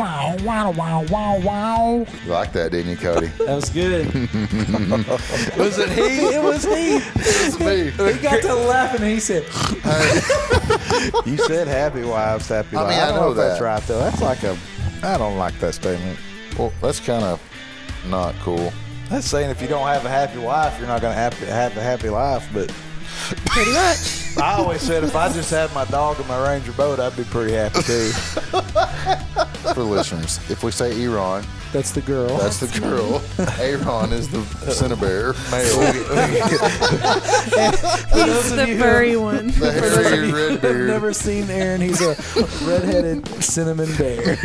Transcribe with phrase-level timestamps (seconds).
[0.00, 2.06] wow, wow, wow, wow, wow.
[2.24, 3.26] You like that, didn't you, Cody?
[3.38, 4.06] That was good.
[5.58, 6.34] was it he?
[6.34, 6.96] It was he.
[7.16, 7.90] it's me.
[7.90, 9.42] He got to laughing and he said,
[11.26, 12.96] You said happy wives, happy life." I lives.
[12.96, 13.98] mean, I don't know if that's right though.
[13.98, 14.56] That's like a.
[15.02, 16.18] I don't like that statement.
[16.58, 17.40] Well, that's kind of
[18.08, 18.72] not cool.
[19.08, 21.76] That's saying if you don't have a happy wife, you're not going to have, have
[21.76, 22.48] a happy life.
[22.52, 22.72] But
[23.46, 24.36] Pretty much.
[24.38, 27.24] I always said if I just had my dog and my Ranger boat, I'd be
[27.24, 28.10] pretty happy too.
[29.74, 33.22] For listeners, if we say Iran, "That's the girl." that's the girl.
[33.58, 34.38] Aaron is the
[34.70, 35.92] Cinnabear male.
[38.26, 39.48] He's the furry one.
[39.48, 41.80] The hairy red I've never seen Aaron.
[41.80, 42.14] He's a
[42.64, 44.36] redheaded cinnamon bear.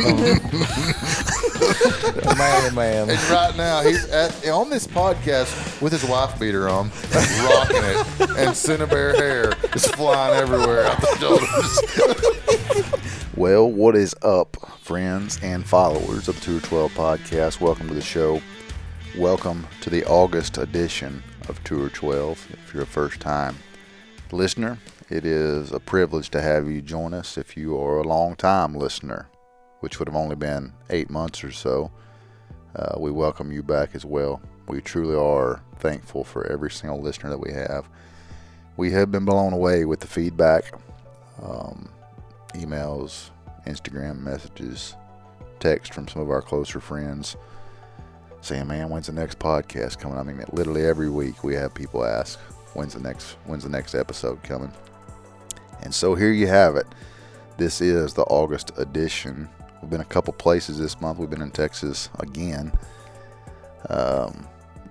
[2.38, 3.09] man, man.
[3.09, 7.98] And right now, he's at, on this podcast with his wife beater on, rocking it,
[8.37, 11.79] and Cinnabear hair is flying everywhere out the shoulders.
[13.35, 17.59] Well, what is up, friends and followers of the Tour 12 podcast?
[17.59, 18.41] Welcome to the show.
[19.18, 22.48] Welcome to the August edition of Tour 12.
[22.54, 23.57] If you're a first time
[24.32, 24.77] listener,
[25.09, 27.37] it is a privilege to have you join us.
[27.37, 29.27] If you are a long time listener,
[29.81, 31.91] which would have only been eight months or so,
[32.77, 34.41] uh, we welcome you back as well.
[34.70, 37.90] We truly are thankful for every single listener that we have.
[38.77, 40.74] We have been blown away with the feedback,
[41.41, 41.90] um,
[42.55, 43.29] emails,
[43.66, 44.96] Instagram messages,
[45.60, 47.35] text from some of our closer friends
[48.41, 52.05] saying, "Man, when's the next podcast coming?" I mean, literally every week we have people
[52.05, 52.40] ask,
[52.74, 53.38] "When's the next?
[53.46, 54.71] When's the next episode coming?"
[55.82, 56.88] And so here you have it.
[57.58, 59.49] This is the August edition.
[59.82, 61.20] We've been a couple places this month.
[61.20, 62.71] We've been in Texas again.
[63.90, 64.47] Um,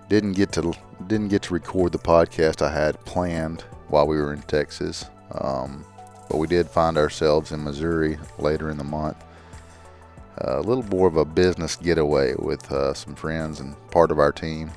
[0.08, 0.72] didn't get to
[1.06, 5.84] didn't get to record the podcast I had planned while we were in Texas, um,
[6.28, 9.16] but we did find ourselves in Missouri later in the month.
[10.38, 14.32] a little more of a business getaway with uh, some friends and part of our
[14.32, 14.70] team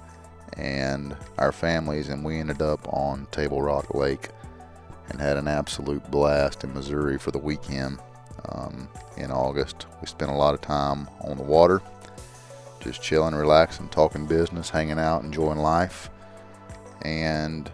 [0.58, 4.30] and our families, and we ended up on Table Rock Lake
[5.10, 8.00] and had an absolute blast in Missouri for the weekend
[8.50, 9.86] um, in August.
[10.02, 11.82] We spent a lot of time on the water,
[12.80, 16.10] just chilling, relaxing, talking business, hanging out, enjoying life.
[17.04, 17.72] And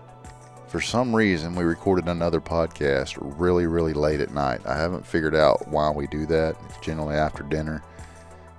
[0.74, 4.60] for some reason, we recorded another podcast really, really late at night.
[4.66, 6.56] I haven't figured out why we do that.
[6.66, 7.84] It's generally after dinner,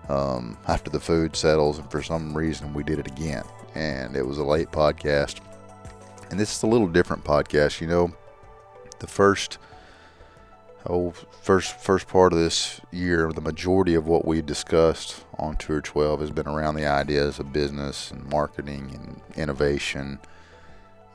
[0.09, 3.43] um, after the food settles, and for some reason, we did it again.
[3.75, 5.41] And it was a late podcast.
[6.31, 7.81] And this is a little different podcast.
[7.81, 8.13] You know,
[9.01, 9.59] the first
[10.87, 11.11] oh
[11.43, 16.21] first first part of this year the majority of what we discussed on tour 12
[16.21, 20.21] has been around the ideas of business and marketing and innovation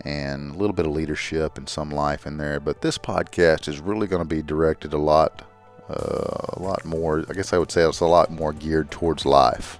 [0.05, 2.59] and a little bit of leadership and some life in there.
[2.59, 5.45] But this podcast is really going to be directed a lot
[5.89, 9.25] uh, a lot more i guess i would say it's a lot more geared towards
[9.25, 9.79] life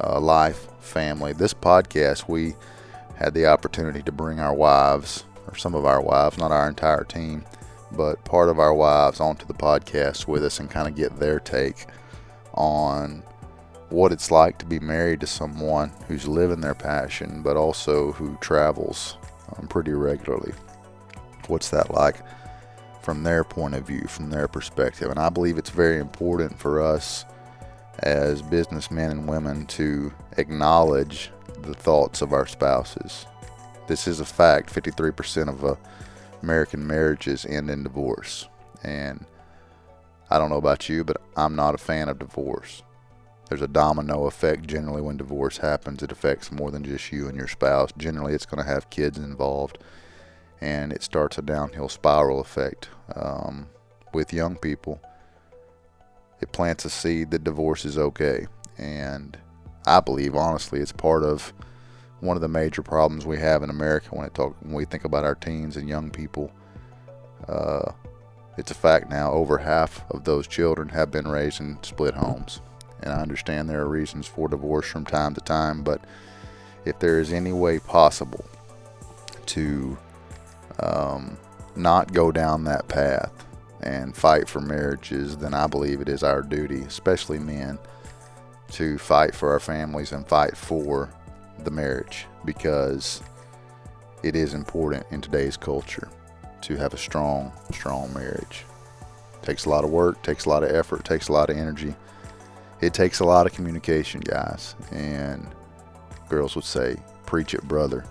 [0.00, 1.32] uh, life family.
[1.32, 2.54] This podcast we
[3.16, 7.04] had the opportunity to bring our wives or some of our wives, not our entire
[7.04, 7.44] team,
[7.92, 11.40] but part of our wives onto the podcast with us and kind of get their
[11.40, 11.86] take
[12.54, 13.22] on
[13.88, 18.36] what it's like to be married to someone who's living their passion, but also who
[18.40, 19.16] travels
[19.56, 20.52] um, pretty regularly.
[21.46, 22.16] What's that like
[23.02, 25.10] from their point of view, from their perspective?
[25.10, 27.24] And I believe it's very important for us
[28.00, 31.30] as businessmen and women to acknowledge
[31.62, 33.26] the thoughts of our spouses
[33.86, 35.76] this is a fact 53% of uh,
[36.42, 38.48] American marriages end in divorce.
[38.82, 39.24] And
[40.30, 42.82] I don't know about you, but I'm not a fan of divorce.
[43.48, 46.02] There's a domino effect generally when divorce happens.
[46.02, 47.90] It affects more than just you and your spouse.
[47.96, 49.78] Generally, it's going to have kids involved,
[50.60, 53.68] and it starts a downhill spiral effect um,
[54.12, 55.00] with young people.
[56.40, 58.46] It plants a seed that divorce is okay.
[58.76, 59.38] And
[59.86, 61.52] I believe, honestly, it's part of
[62.20, 65.24] one of the major problems we have in America when talk when we think about
[65.24, 66.50] our teens and young people.
[67.48, 67.92] Uh,
[68.58, 69.30] it's a fact now.
[69.32, 72.60] Over half of those children have been raised in split homes,
[73.02, 75.82] and I understand there are reasons for divorce from time to time.
[75.82, 76.00] But
[76.84, 78.44] if there is any way possible
[79.46, 79.96] to
[80.80, 81.36] um,
[81.74, 83.32] not go down that path
[83.82, 87.78] and fight for marriages, then I believe it is our duty, especially men,
[88.72, 91.10] to fight for our families and fight for
[91.64, 93.22] the marriage because
[94.22, 96.08] it is important in today's culture
[96.62, 98.64] to have a strong, strong marriage.
[99.42, 101.94] takes a lot of work, takes a lot of effort, takes a lot of energy.
[102.80, 104.74] It takes a lot of communication, guys.
[104.90, 105.46] And
[106.28, 108.04] girls would say, preach it, brother.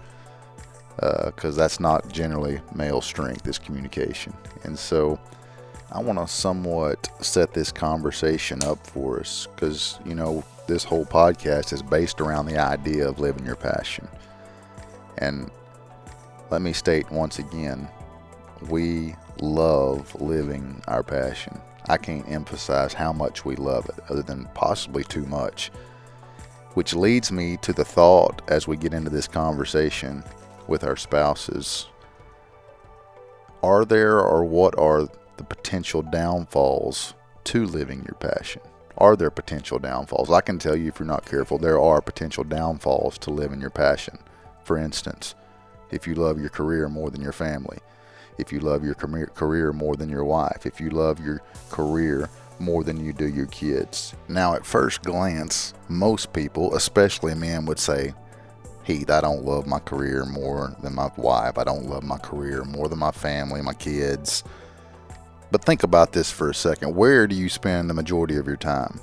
[0.99, 4.33] Uh, because that's not generally male strength, is communication.
[4.63, 5.19] And so
[5.91, 11.05] I want to somewhat set this conversation up for us because, you know, this whole
[11.05, 14.07] podcast is based around the idea of living your passion.
[15.17, 15.51] And
[16.49, 17.87] let me state once again
[18.69, 21.59] we love living our passion.
[21.87, 25.71] I can't emphasize how much we love it, other than possibly too much.
[26.73, 30.23] Which leads me to the thought as we get into this conversation
[30.67, 31.87] with our spouses
[33.65, 37.15] are there or what are the potential downfalls
[37.45, 38.61] to living your passion?
[38.99, 40.29] Are there potential downfalls?
[40.31, 43.71] I can tell you if you're not careful, there are potential downfalls to living your
[43.71, 44.19] passion.
[44.63, 45.33] For instance,
[45.89, 47.79] if you love your career more than your family,
[48.37, 52.29] if you love your career more than your wife, if you love your career
[52.59, 54.13] more than you do your kids.
[54.27, 58.13] Now, at first glance, most people, especially men, would say,
[58.83, 61.57] Heath, I don't love my career more than my wife.
[61.57, 64.43] I don't love my career more than my family, my kids.
[65.51, 66.95] But think about this for a second.
[66.95, 68.99] Where do you spend the majority of your time?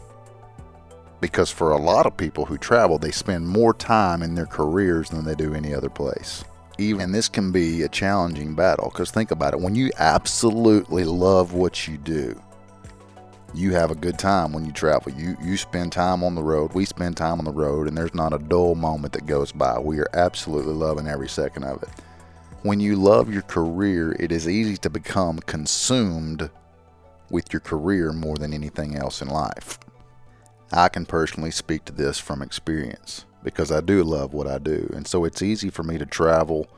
[1.21, 5.11] Because for a lot of people who travel, they spend more time in their careers
[5.11, 6.45] than they do any other place.
[6.79, 9.61] Even this can be a challenging battle because think about it.
[9.61, 12.41] When you absolutely love what you do,
[13.55, 15.13] you have a good time when you travel.
[15.13, 16.73] You you spend time on the road.
[16.73, 19.79] We spend time on the road, and there's not a dull moment that goes by.
[19.79, 21.91] We are absolutely loving every second of it.
[22.63, 26.49] When you love your career, it is easy to become consumed
[27.31, 29.79] with your career more than anything else in life.
[30.73, 34.91] I can personally speak to this from experience because I do love what I do,
[34.95, 36.69] and so it's easy for me to travel,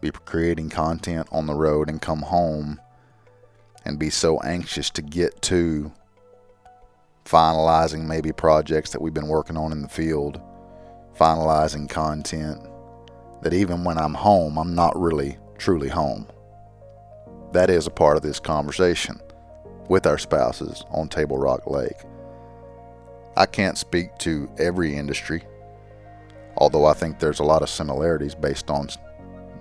[0.00, 2.80] be creating content on the road, and come home
[3.84, 5.92] and be so anxious to get to
[7.24, 10.40] finalizing maybe projects that we've been working on in the field,
[11.18, 12.60] finalizing content,
[13.42, 16.26] that even when I'm home, I'm not really truly home.
[17.52, 19.20] That is a part of this conversation
[19.88, 21.96] with our spouses on Table Rock Lake.
[23.36, 25.42] I can't speak to every industry,
[26.56, 28.88] although I think there's a lot of similarities based on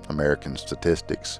[0.10, 1.40] American statistics.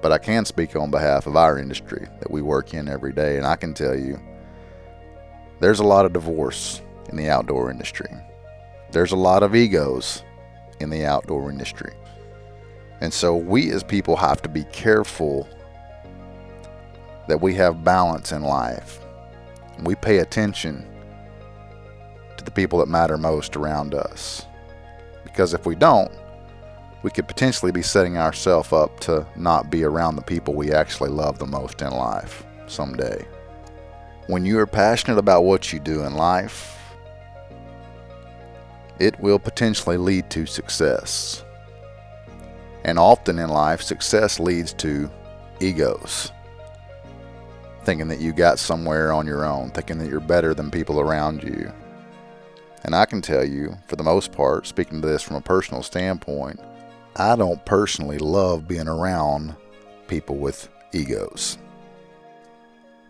[0.00, 3.36] But I can speak on behalf of our industry that we work in every day,
[3.36, 4.20] and I can tell you
[5.60, 8.10] there's a lot of divorce in the outdoor industry.
[8.90, 10.22] There's a lot of egos
[10.80, 11.92] in the outdoor industry.
[13.00, 15.48] And so we as people have to be careful
[17.28, 19.00] that we have balance in life.
[19.84, 20.86] We pay attention
[22.42, 24.46] to the people that matter most around us.
[25.24, 26.12] Because if we don't,
[27.02, 31.10] we could potentially be setting ourselves up to not be around the people we actually
[31.10, 33.26] love the most in life someday.
[34.28, 36.78] When you are passionate about what you do in life,
[39.00, 41.44] it will potentially lead to success.
[42.84, 45.10] And often in life, success leads to
[45.60, 46.30] egos.
[47.84, 51.42] Thinking that you got somewhere on your own, thinking that you're better than people around
[51.42, 51.72] you.
[52.84, 55.82] And I can tell you, for the most part, speaking to this from a personal
[55.82, 56.60] standpoint,
[57.16, 59.54] I don't personally love being around
[60.08, 61.58] people with egos.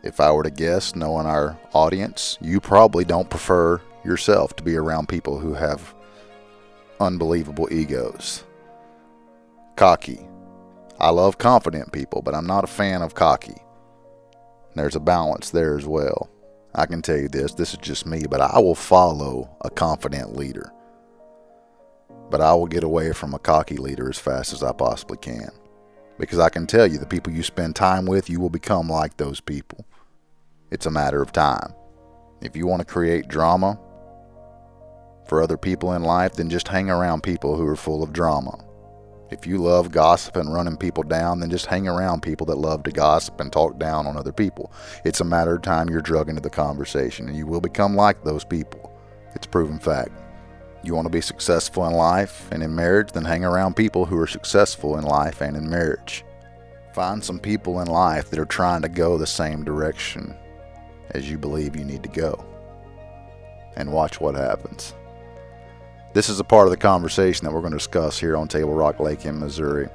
[0.02, 4.76] If I were to guess, knowing our audience, you probably don't prefer yourself to be
[4.76, 5.94] around people who have
[7.00, 8.44] unbelievable egos.
[9.76, 10.26] Cocky.
[10.98, 13.62] I love confident people, but I'm not a fan of cocky.
[14.75, 16.28] There's a balance there as well.
[16.74, 20.37] I can tell you this this is just me, but I will follow a confident
[20.37, 20.73] leader
[22.32, 25.50] but I will get away from a cocky leader as fast as I possibly can.
[26.18, 29.18] Because I can tell you, the people you spend time with, you will become like
[29.18, 29.85] those people.
[30.70, 31.75] It's a matter of time.
[32.40, 33.78] If you want to create drama
[35.28, 38.64] for other people in life, then just hang around people who are full of drama.
[39.32, 42.82] If you love gossip and running people down, then just hang around people that love
[42.82, 44.70] to gossip and talk down on other people.
[45.06, 48.22] It's a matter of time you're drug into the conversation, and you will become like
[48.22, 48.94] those people.
[49.34, 50.10] It's proven fact.
[50.84, 54.18] You want to be successful in life and in marriage, then hang around people who
[54.18, 56.26] are successful in life and in marriage.
[56.92, 60.36] Find some people in life that are trying to go the same direction
[61.12, 62.44] as you believe you need to go.
[63.76, 64.92] And watch what happens.
[66.14, 68.75] This is a part of the conversation that we're going to discuss here on Table
[68.75, 69.88] Rock Lake in Missouri.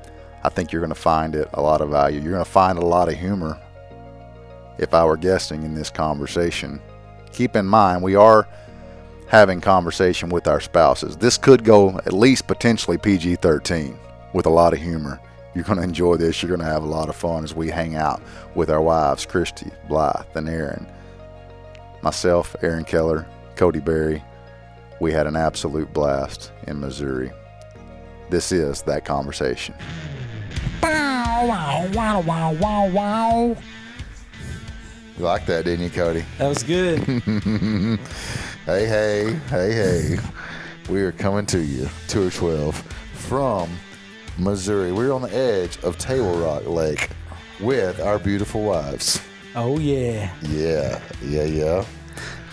[0.44, 2.20] I think you're going to find it a lot of value.
[2.20, 3.60] You're going to find a lot of humor
[4.80, 6.82] if I were guessing in this conversation.
[7.32, 8.48] Keep in mind, we are
[9.28, 11.18] having conversation with our spouses.
[11.18, 14.00] This could go at least potentially PG 13
[14.34, 15.20] with a lot of humor.
[15.54, 16.42] You're going to enjoy this.
[16.42, 18.24] You're going to have a lot of fun as we hang out
[18.56, 20.88] with our wives, Christy, Blythe, and Aaron.
[22.02, 24.24] Myself, Aaron Keller, Cody Berry.
[25.00, 27.32] We had an absolute blast in Missouri.
[28.30, 29.75] This is that conversation.
[30.84, 33.58] Wow, wow, wow, wow, wow.
[35.18, 36.25] You like that, didn't you, Cody?
[36.38, 37.00] That was good.
[38.68, 40.18] Hey, hey, hey, hey.
[40.89, 42.75] We are coming to you, Tour 12,
[43.13, 43.70] from
[44.38, 44.92] Missouri.
[44.92, 47.08] We're on the edge of Table Rock Lake
[47.62, 49.22] with our beautiful wives.
[49.56, 50.34] oh yeah.
[50.42, 51.86] Yeah, yeah, yeah.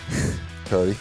[0.66, 0.96] Cody,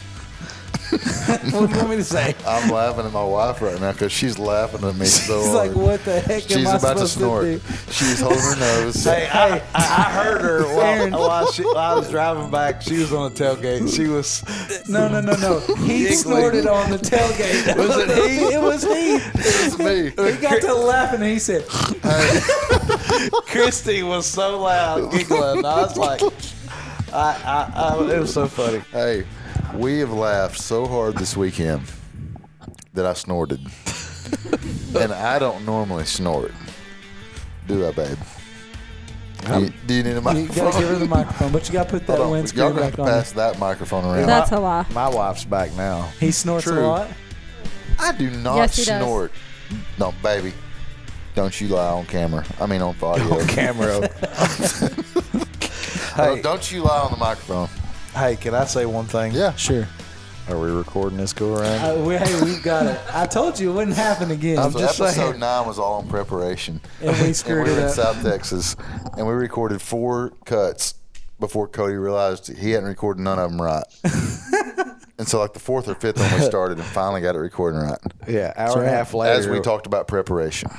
[1.53, 2.35] What do you want me to say?
[2.47, 5.67] I'm laughing at my wife right now because she's laughing at me so She's hard.
[5.69, 7.43] like, what the heck She's am I about to supposed snort.
[7.43, 7.59] do?
[7.91, 9.03] She's holding her nose.
[9.03, 12.81] Hey, I, I, I heard her while, while, she, while I was driving back.
[12.81, 13.93] She was on the tailgate.
[13.95, 14.43] She was.
[14.89, 15.59] No, no, no, no.
[15.77, 16.13] He Giggling.
[16.17, 17.77] snorted on the tailgate.
[17.77, 18.53] Was it he?
[18.53, 19.15] It was he.
[19.35, 20.09] It's me.
[20.31, 21.65] He got to laughing and he said,
[23.47, 25.65] Christy was so loud giggling.
[25.65, 26.21] I was like,
[27.13, 28.79] I, I, I, it was so funny.
[28.91, 29.25] Hey,
[29.75, 31.83] we have laughed so hard this weekend
[32.93, 33.59] that I snorted.
[34.99, 36.51] and I don't normally snort.
[37.67, 38.17] Do I, babe?
[39.45, 40.55] Do you, do you need a you microphone?
[40.65, 42.25] gotta give her the microphone, but you gotta put that Hold on.
[42.27, 43.07] Y'all windscreen gonna have back to on.
[43.07, 44.27] pass that microphone around.
[44.27, 44.85] That's a lie.
[44.93, 46.03] My wife's back now.
[46.19, 46.79] He snorts True.
[46.79, 47.07] a lot.
[47.99, 49.01] I do not Yes, he does.
[49.03, 49.31] snort.
[49.99, 50.53] No, baby.
[51.35, 52.45] Don't you lie on camera.
[52.59, 53.39] I mean on audio.
[53.39, 54.09] On camera.
[56.15, 57.67] Hey, don't you lie on the microphone.
[58.15, 59.33] Hey, can I say one thing?
[59.33, 59.53] Yeah.
[59.55, 59.87] Sure.
[60.49, 61.79] Are we recording this go around?
[61.99, 62.99] Uh, we, hey, we got it.
[63.13, 64.57] I told you it wouldn't happen again.
[64.57, 65.39] So just episode saying.
[65.39, 66.81] nine was all on preparation.
[67.01, 67.89] and we screwed And screwed we were it in.
[67.91, 68.75] South Texas,
[69.17, 70.95] and we recorded four cuts
[71.39, 73.83] before Cody realized he hadn't recorded none of them right.
[75.17, 77.79] and so, like the fourth or fifth one, we started and finally got it recording
[77.79, 77.97] right.
[78.27, 79.33] yeah, hour and a half later.
[79.39, 80.69] As we talked about preparation,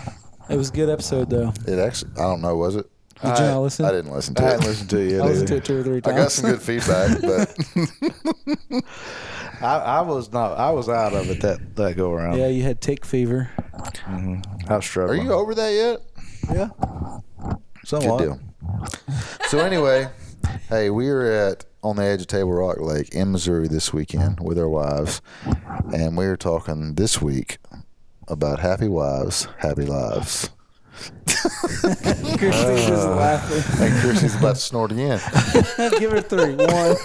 [0.51, 1.55] It was a good episode though.
[1.67, 2.87] it actually, I don't know, was it?
[3.23, 3.85] Did you not listen?
[3.85, 4.69] I didn't listen I to hadn't it.
[4.69, 5.23] listened to you.
[5.23, 5.63] I listened to either.
[5.63, 6.17] it two or three times.
[6.17, 8.85] I got some good feedback, but
[9.63, 10.59] I, I was not.
[10.59, 12.39] I was out of it that that go around.
[12.39, 13.51] yeah, you had tick fever.
[13.57, 14.71] Mm-hmm.
[14.71, 16.01] I was are you over that yet?
[16.53, 16.69] Yeah.
[17.91, 18.41] Good deal.
[19.49, 20.09] So anyway,
[20.69, 24.41] hey, we are at on the edge of Table Rock Lake in Missouri this weekend
[24.41, 25.21] with our wives,
[25.93, 27.59] and we are talking this week
[28.27, 30.51] about happy wives, happy lives.
[31.45, 33.17] Christine is Uh.
[33.17, 33.83] laughing.
[33.87, 35.21] And Chrissy's about to snort again.
[35.99, 36.55] Give her three.
[36.57, 36.97] One.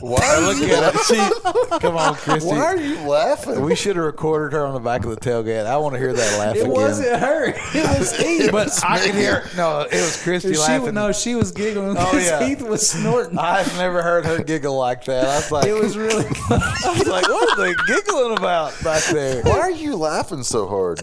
[0.00, 1.00] Why Look at it.
[1.06, 2.48] She, come on, Christy.
[2.48, 3.60] Why are you laughing?
[3.62, 5.66] We should have recorded her on the back of the tailgate.
[5.66, 6.72] I want to hear that laugh It again.
[6.72, 7.44] wasn't her.
[7.48, 8.50] It was Heath.
[8.52, 9.44] But I could hear.
[9.56, 10.94] No, it was Christy she, laughing.
[10.94, 12.46] no, she was giggling Oh, because yeah.
[12.46, 13.38] Heath was snorting.
[13.38, 15.24] I've never heard her giggle like that.
[15.24, 16.24] I was like, it was really.
[16.50, 19.42] I was like, what are they giggling about back there?
[19.42, 21.00] Why are you laughing so hard?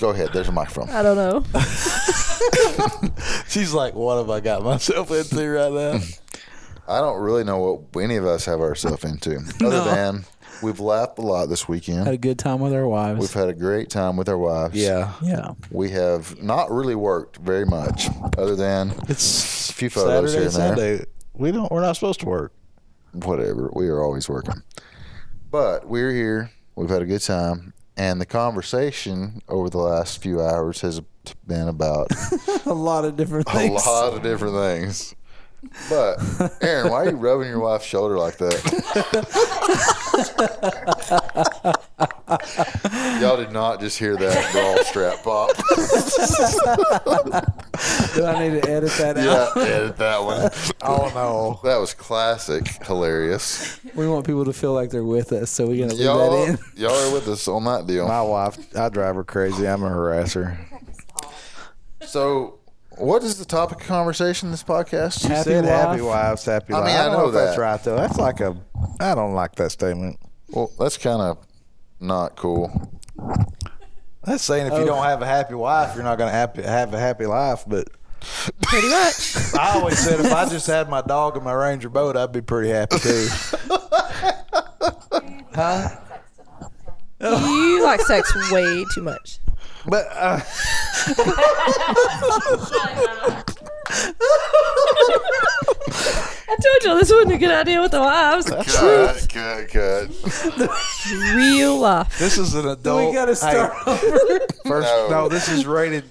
[0.00, 0.30] Go ahead.
[0.32, 0.90] There's a microphone.
[0.90, 1.44] I don't know.
[3.48, 5.98] She's like, what have I got myself into right now?
[6.88, 9.84] I don't really know what any of us have ourselves into, other No.
[9.84, 10.24] than
[10.62, 12.04] we've laughed a lot this weekend.
[12.04, 13.20] Had a good time with our wives.
[13.20, 14.74] We've had a great time with our wives.
[14.74, 15.12] Yeah.
[15.22, 15.52] yeah.
[15.70, 20.50] We have not really worked very much, other than It's a few photos here and
[20.52, 20.68] there.
[20.76, 21.04] Sunday.
[21.34, 21.70] We don't.
[21.70, 22.52] We're not supposed to work.
[23.12, 23.70] Whatever.
[23.74, 24.62] We are always working.
[25.50, 26.50] But we're here.
[26.74, 27.74] We've had a good time.
[27.96, 31.00] And the conversation over the last few hours has
[31.46, 32.08] been about
[32.66, 33.84] A lot of different things.
[33.84, 35.14] a lot of different things.
[35.88, 36.18] But,
[36.60, 39.62] Aaron, why are you rubbing your wife's shoulder like that?
[43.20, 45.50] Y'all did not just hear that bra strap pop.
[48.14, 49.24] Do I need to edit that out?
[49.24, 49.56] yeah, out?
[49.56, 50.50] edit that one.
[50.82, 51.60] Oh no.
[51.68, 53.78] That was classic, hilarious.
[53.94, 56.48] We want people to feel like they're with us, so we're gonna leave Y'all, that
[56.48, 56.58] in.
[56.82, 58.08] y'all are with us on that deal.
[58.08, 59.66] My wife, I drive her crazy.
[59.68, 60.56] I'm a harasser.
[62.04, 62.58] So,
[62.98, 65.20] what is the topic of conversation in this podcast?
[65.22, 66.24] She Happy said happy wife.
[66.24, 66.86] wives, happy I lives.
[66.92, 67.62] mean, I don't know if that's that.
[67.62, 67.96] right though.
[67.96, 68.56] That's like a.
[69.00, 70.18] I don't like that statement.
[70.50, 71.38] Well, that's kind of
[72.00, 72.70] not cool.
[74.24, 74.78] That's saying if Oh.
[74.80, 77.64] you don't have a happy wife, you're not going to happy, have a happy life.
[77.66, 77.88] But
[78.62, 79.34] Pretty much.
[79.58, 82.40] I always said if I just had my dog and my Ranger boat, I'd be
[82.40, 83.26] pretty happy too.
[85.54, 85.88] huh?
[87.20, 89.38] You like sex way too much.
[89.86, 90.40] But uh,
[95.24, 98.46] I told you this wasn't a good idea with the wives.
[98.46, 100.10] Cut, cut, cut.
[101.34, 102.18] Real life.
[102.18, 103.08] this is an adult.
[103.08, 104.40] we gotta Hey, start over.
[104.66, 105.08] first, No.
[105.10, 105.28] no.
[105.28, 106.04] this is rated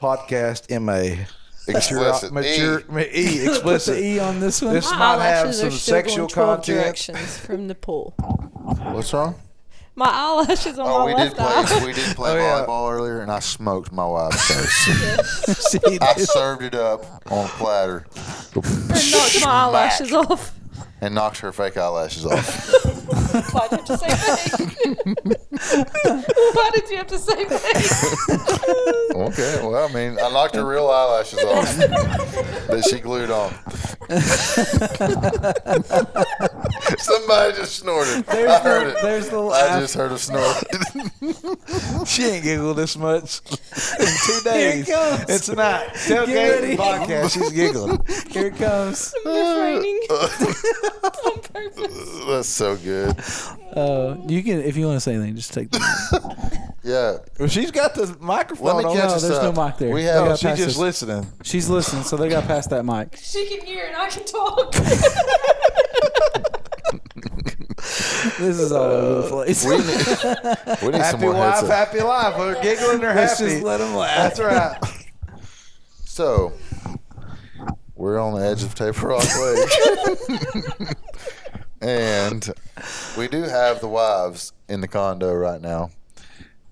[0.00, 1.24] podcast MA.
[1.68, 2.32] Explicit.
[2.32, 2.84] Mature, E.
[2.88, 3.98] ma- E, Put the explicit.
[3.98, 4.74] E on this one.
[4.74, 6.82] This My might have eyelashes some still sexual going 12 content.
[6.84, 8.14] directions from the pool.
[8.18, 9.36] What's wrong?
[9.94, 11.54] My eyelashes on Oh, my we left did play.
[11.80, 11.84] eye.
[11.84, 12.64] We did play Oh, yeah.
[12.66, 15.76] volleyball earlier, and I smoked my wife's face.
[16.00, 18.06] I served it up on a platter
[18.54, 20.54] and knocked my eyelashes off.
[21.02, 22.70] and knocked her fake eyelashes off.
[23.52, 25.38] Why did you have to say fake?
[26.54, 29.16] Why did you have to say fake?
[29.16, 33.52] Okay, well, I mean, I knocked her real eyelashes off that she glued on.
[36.98, 38.24] Somebody just snorted.
[38.28, 39.02] I There's heard the, it.
[39.02, 40.64] there's the I just heard a snort.
[42.06, 44.88] She ain't giggled this much in two Here it days.
[44.88, 45.24] comes.
[45.28, 45.56] It's not.
[45.56, 45.88] night.
[46.08, 47.32] Get Tailgate podcast.
[47.34, 47.98] She's giggling.
[48.30, 49.14] Here it comes.
[49.24, 52.24] Refraining on purpose.
[52.26, 53.16] That's so good.
[53.72, 55.78] Uh, you can if you want to say anything, just take the.
[56.84, 57.18] Yeah.
[57.38, 58.66] Well, she's got the microphone.
[58.66, 58.96] Let me on.
[58.96, 59.54] catch no, us there's up.
[59.54, 59.94] no mic there.
[59.94, 60.24] We have.
[60.26, 61.26] gotta She's just this- listening.
[61.42, 63.16] She's listening, so they got past that mic.
[63.22, 64.74] She can hear and I can talk.
[68.38, 69.64] This is all over the place.
[69.64, 69.86] We need,
[70.82, 72.36] we need some Happy more wife, happy life.
[72.38, 73.00] We're giggling.
[73.00, 73.52] They're Let's happy.
[73.52, 74.34] just let them laugh.
[74.36, 74.76] That's right.
[76.04, 76.52] So,
[77.94, 80.96] we're on the edge of Table Rock Lake.
[81.82, 82.48] And
[83.18, 85.90] we do have the wives in the condo right now.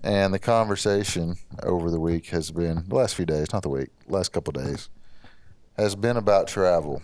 [0.03, 3.89] And the conversation over the week has been, the last few days, not the week,
[4.07, 4.89] last couple of days,
[5.77, 7.03] has been about travel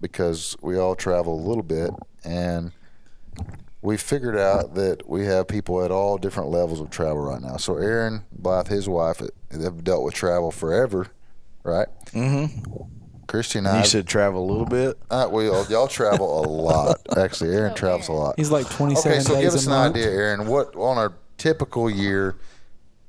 [0.00, 1.90] because we all travel a little bit.
[2.24, 2.72] And
[3.82, 7.56] we figured out that we have people at all different levels of travel right now.
[7.56, 9.20] So, Aaron Blythe, his wife,
[9.50, 11.08] have dealt with travel forever,
[11.64, 11.88] right?
[12.12, 13.01] Mm-hmm.
[13.32, 14.98] Christy and I, You should travel a little bit.
[15.10, 16.98] uh, we all, y'all travel a lot.
[17.16, 18.34] Actually, Aaron Oh, travels a lot.
[18.36, 19.96] He's like 27 Okay, so days give a us an month.
[19.96, 20.46] idea, Aaron.
[20.46, 22.36] What on a typical year?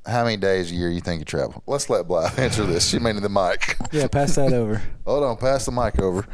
[0.06, 1.62] How many days a year you think you travel?
[1.68, 2.88] Let's let Blythe answer this.
[2.88, 3.76] She made the mic.
[3.92, 4.82] Yeah, pass that over.
[5.06, 6.26] Hold on, pass the mic over.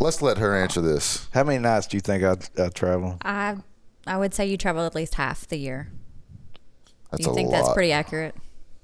[0.00, 1.28] Let's let her answer this.
[1.34, 3.18] How many nights do you think I I travel?
[3.22, 3.56] I
[4.06, 5.90] I would say you travel at least half the year.
[7.10, 7.62] That's Do you a think lot.
[7.62, 8.34] that's pretty accurate?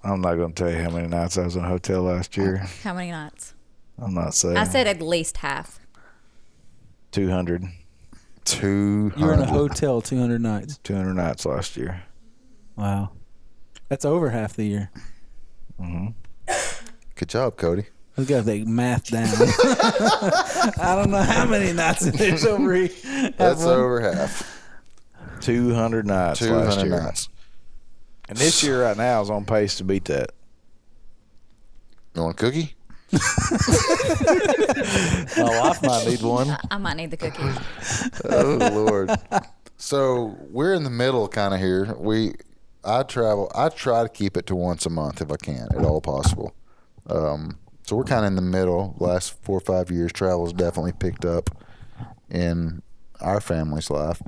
[0.04, 2.36] I'm not going to tell you how many nights I was in a hotel last
[2.36, 2.58] year.
[2.84, 3.54] How many nights?
[4.00, 4.56] I'm not saying.
[4.56, 5.80] I said at least half.
[7.12, 7.64] 200.
[8.44, 9.12] Two.
[9.16, 10.78] You were in a hotel 200 nights.
[10.84, 12.02] 200 nights last year.
[12.76, 13.10] Wow.
[13.88, 14.90] That's over half the year.
[15.80, 16.08] Mm-hmm.
[17.14, 17.86] Good job, Cody.
[18.16, 19.28] We got the math down.
[20.80, 22.88] I don't know how many nights it is over here.
[23.36, 23.68] That's Have one.
[23.78, 24.54] over half.
[25.40, 27.02] 200 nights Two last hundred year.
[27.02, 27.28] nights.
[28.28, 30.30] And this year right now is on pace to beat that.
[32.14, 32.74] You want a cookie?
[35.36, 36.56] My wife might need one.
[36.70, 37.42] I might need the cookie.
[38.30, 39.10] oh lord.
[39.80, 41.94] So we're in the middle kind of here.
[41.96, 42.32] We
[42.84, 45.84] i travel i try to keep it to once a month if i can at
[45.84, 46.52] all possible.
[47.06, 48.96] Um, so we're kind of in the middle.
[48.98, 51.50] Last four or five years travel's definitely picked up
[52.28, 52.82] in
[53.20, 54.20] our family's life.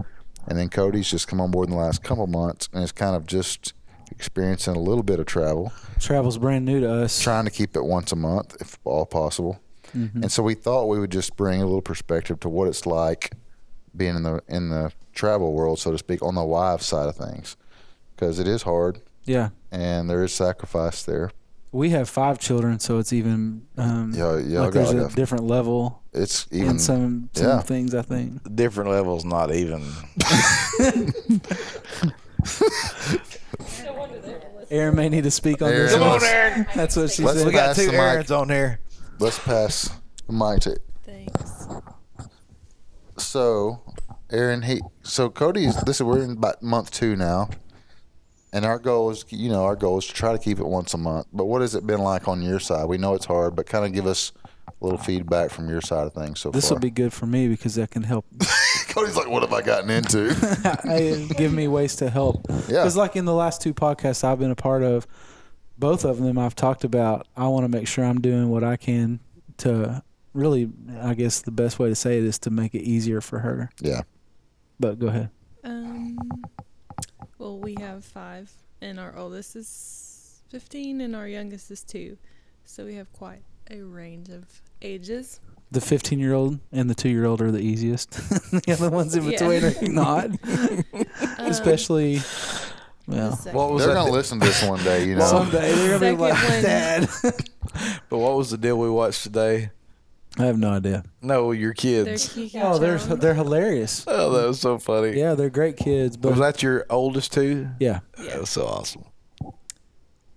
[0.47, 3.17] And then cody's just come on board in the last couple months and it's kind
[3.17, 3.75] of just
[4.11, 7.21] experiencing a little bit of travel Travel's brand new to us.
[7.23, 9.61] trying to keep it once a month if all possible.
[9.93, 13.33] And so we thought we would just bring a little perspective to what it's like
[13.97, 17.17] being in the in the travel world, so to speak, on the wives side of
[17.17, 17.57] things,
[18.15, 19.49] because it is hard Yeah.
[19.73, 21.33] and there is sacrifice there.
[21.73, 25.13] We have five children, so it's even um, Yeah, yeah, like there's got a like
[25.13, 27.61] a- different level It's even in some some yeah.
[27.61, 27.93] things.
[27.95, 28.55] I think.
[28.57, 29.83] Different levels, not even.
[33.85, 34.60] No wonder they don't listen.
[34.71, 35.93] Aaron may need to speak on this.
[35.93, 36.09] Aaron.
[36.09, 36.19] one.
[36.21, 36.67] Come on, Aaron.
[36.75, 37.47] That's what she Let's said.
[37.47, 37.95] We got two the.
[37.97, 38.81] Aarons on here.
[39.19, 39.91] let's pass
[40.27, 40.79] the mic to.
[41.05, 41.67] Thanks.
[43.19, 43.81] So,
[44.31, 45.77] Aaron, he so Cody's.
[45.83, 47.51] This is we're in about month two now,
[48.53, 50.95] and our goal is, you know, our goal is to try to keep it once
[50.95, 51.27] a month.
[51.33, 52.87] But what has it been like on your side?
[52.87, 54.33] We know it's hard, but kind of give us
[54.69, 56.77] a little feedback from your side of things so This far.
[56.77, 58.25] will be good for me because that can help
[58.91, 60.35] Cody's like, what have I gotten into?
[60.85, 62.47] I, give me ways to help.
[62.49, 62.67] Yeah.
[62.67, 65.07] Because like in the last two podcasts I've been a part of,
[65.79, 67.27] both of them I've talked about.
[67.37, 69.21] I want to make sure I'm doing what I can
[69.59, 70.03] to
[70.35, 70.71] really.
[71.01, 73.71] I guess the best way to say it is to make it easier for her.
[73.81, 74.03] yeah.
[74.79, 75.31] But go ahead.
[75.63, 76.19] Um,
[77.39, 78.51] well, we have five,
[78.81, 82.17] and our oldest is 15, and our youngest is two.
[82.65, 85.41] So we have quite a range of ages.
[85.73, 88.11] The 15 year old and the two year old are the easiest.
[88.51, 89.31] the other ones in Yeah.
[89.31, 90.31] between are not.
[91.39, 92.21] Especially,
[93.07, 95.25] well, What was They're going to listen to this one day, you know.
[95.27, 97.33] someday they're gonna be like, Second one.
[97.33, 97.49] Dad.
[98.09, 99.71] But what was the deal we watched today?
[100.39, 101.05] I have no idea.
[101.23, 102.33] No, your Their kids.
[102.33, 104.05] Kiki Oh, they're they're hilarious.
[104.07, 105.19] Oh, that was so funny.
[105.19, 106.17] Yeah, they're great kids.
[106.17, 107.69] But Was that your oldest two?
[107.81, 109.05] yeah, That was so awesome.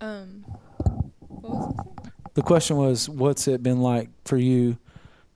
[0.01, 0.45] Um,
[1.27, 2.33] what was it?
[2.33, 4.77] the question was, what's it been like for you?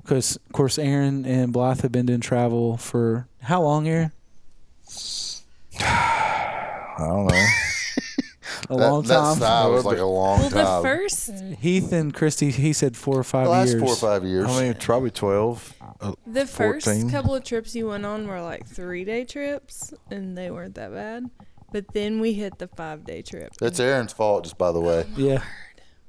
[0.07, 4.13] Because of course, Aaron and Blythe have been doing travel for how long, Aaron?
[5.81, 7.35] I don't know.
[8.69, 9.35] a that, long that time.
[9.35, 10.53] sigh was like a long time.
[10.53, 13.81] Well, the first Heath and Christy, he said four or five the last years.
[13.81, 14.47] four or five years.
[14.47, 15.73] I mean, probably twelve.
[15.99, 17.09] Uh, the first 14.
[17.09, 20.93] couple of trips you went on were like three day trips, and they weren't that
[20.93, 21.29] bad.
[21.73, 23.53] But then we hit the five day trip.
[23.59, 25.05] That's Aaron's fault, just by the way.
[25.17, 25.43] Yeah.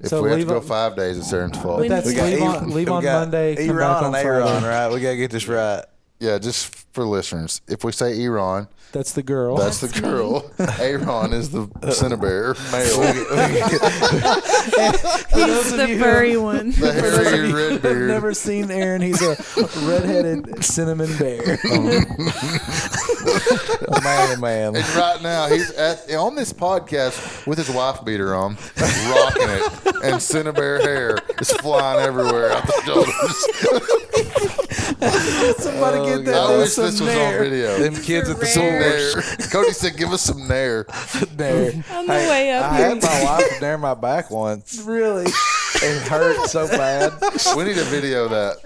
[0.00, 1.80] If So we have to go on- five days, it's Aaron's fault.
[1.80, 3.66] When- That's We leave on, leave on got Monday.
[3.66, 4.48] Come back on and Friday.
[4.50, 4.92] Aaron, right?
[4.92, 5.84] We gotta get this right.
[6.20, 9.56] Yeah, just for listeners, if we say Eron, That's the girl.
[9.56, 10.50] that's the girl.
[10.80, 13.02] Aaron is the Cinnabear male.
[15.46, 16.70] He's the furry one.
[16.72, 18.08] the hairy red I've beard.
[18.08, 19.00] never seen Aaron.
[19.00, 19.36] He's a
[19.86, 21.56] redheaded cinnamon bear.
[21.70, 21.84] Um,
[24.02, 24.74] man, man.
[24.76, 29.62] And right now, he's at on this podcast with his wife beater on, rocking it,
[30.02, 33.44] and Cinnabear hair is flying everywhere out the shoulders.
[35.58, 36.34] Somebody get that.
[36.34, 37.78] I wish some this was on video.
[37.78, 39.38] Them kids at the Some source.
[39.38, 39.48] nair.
[39.50, 40.86] Cody said, "Give us some nair."
[41.36, 41.72] There.
[41.92, 42.88] On the way up I here.
[42.88, 44.80] had my wife Nair my back once.
[44.84, 45.26] Really?
[45.80, 47.12] It hurt so bad.
[47.56, 48.56] We need a video that.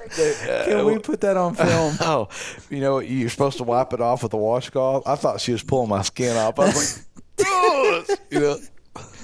[0.66, 1.96] Can we put that on film?
[2.00, 2.28] Oh,
[2.70, 3.08] you know what?
[3.08, 5.06] You're supposed to wipe it off with a washcloth.
[5.06, 6.58] I thought she was pulling my skin off.
[6.58, 7.06] I was
[7.38, 8.58] like, you know,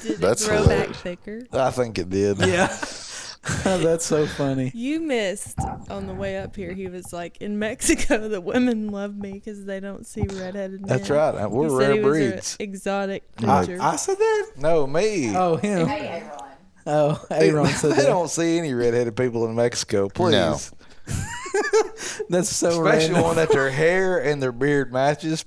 [0.02, 0.96] Did it That's grow back hilarious.
[0.98, 1.46] thicker?
[1.52, 2.38] I think it did.
[2.38, 2.66] Yeah.
[3.64, 4.70] That's so funny.
[4.74, 5.58] You missed
[5.90, 6.72] on the way up here.
[6.72, 10.88] He was like, in Mexico, the women love me because they don't see redheaded men.
[10.88, 11.38] That's right.
[11.38, 12.56] He We're said rare he was a breeds.
[12.60, 13.82] exotic I- creature.
[13.82, 14.50] I said that.
[14.56, 15.34] No, me.
[15.36, 15.86] Oh, him.
[15.86, 16.44] Hey everyone.
[16.86, 18.06] Oh, Aaron said I that.
[18.06, 20.08] don't see any redheaded people in Mexico.
[20.08, 20.32] Please.
[20.32, 20.56] No.
[22.30, 23.22] That's so Especially random.
[23.22, 25.44] one that their hair and their beard matches.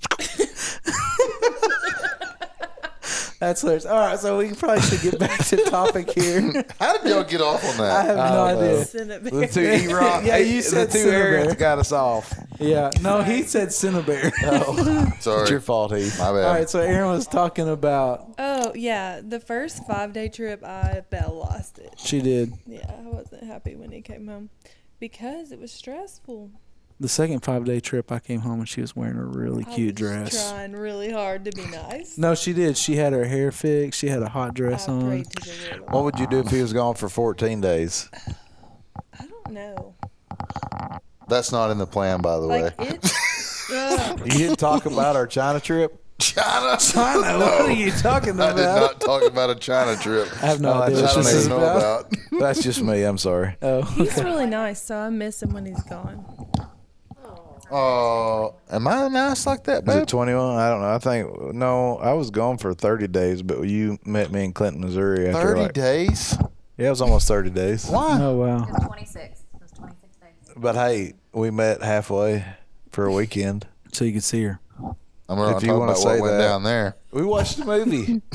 [3.42, 3.86] That's hilarious.
[3.86, 6.64] All right, so we probably should get back to topic here.
[6.78, 7.90] How did y'all get off on that?
[7.90, 8.06] I that?
[8.06, 8.84] have no Oh, idea.
[8.84, 9.40] Cinnamon.
[9.40, 10.24] The two E-Rock.
[10.24, 11.22] Yeah, you said the two Cinnabar.
[11.26, 12.32] Aarons got us off.
[12.60, 14.30] Yeah, no, he said Cinnabear.
[14.44, 16.16] Oh, Sorry, it's your fault, Heath.
[16.20, 16.44] my bad.
[16.44, 18.32] All right, so Aaron was talking about.
[18.38, 19.20] Oh, yeah.
[19.20, 21.94] The first five day trip, I Belle lost it.
[21.96, 24.50] She did Yeah, I wasn't happy when he came home
[25.00, 26.52] because it was stressful.
[27.02, 28.10] The second five day trip.
[28.12, 30.50] I came home and she was wearing a really I cute was dress.
[30.50, 32.16] trying really hard to be nice.
[32.16, 32.76] No, she did.
[32.78, 34.00] She had her hair fixed.
[34.00, 35.06] She had a hot dress I on.
[35.06, 35.90] prayed to the Lord.
[35.90, 38.08] What would you do if he was gone for 14 days?
[39.18, 39.94] I don't know.
[41.28, 42.70] That's not in the plan, by the way.
[42.78, 43.12] It.
[43.74, 44.20] Ugh.
[44.26, 45.98] You didn't talk about our China trip?
[46.18, 46.76] China.
[46.80, 48.58] China, what are you talking about?
[48.58, 48.74] I about?
[48.74, 50.28] did not talk about a China trip.
[50.42, 52.00] I have no idea that's what I don't even know about.
[52.12, 52.18] about.
[52.40, 53.02] That's just me.
[53.02, 53.56] I'm sorry.
[53.60, 56.41] Oh, He's really nice, so I miss him when he's gone.
[57.74, 60.02] Oh, am I nice like that, Was babe?
[60.02, 60.56] it 21?
[60.58, 60.92] I don't know.
[60.94, 64.82] I think, no, I was gone for 30 days, but you met me in Clinton,
[64.82, 65.28] Missouri.
[65.28, 66.36] After Thirty like, days?
[66.76, 67.86] Yeah, it was almost 30 days.
[67.86, 68.18] Why?
[68.20, 68.64] oh wow.
[68.86, 69.40] 26.
[69.54, 70.54] It was 26 days.
[70.56, 72.44] But hey, we met halfway
[72.90, 73.66] for a weekend.
[73.92, 74.60] So you could see her.
[75.28, 76.38] I'm going If you wanna about what say went that.
[76.48, 76.96] down there.
[77.10, 78.20] We watched the movie.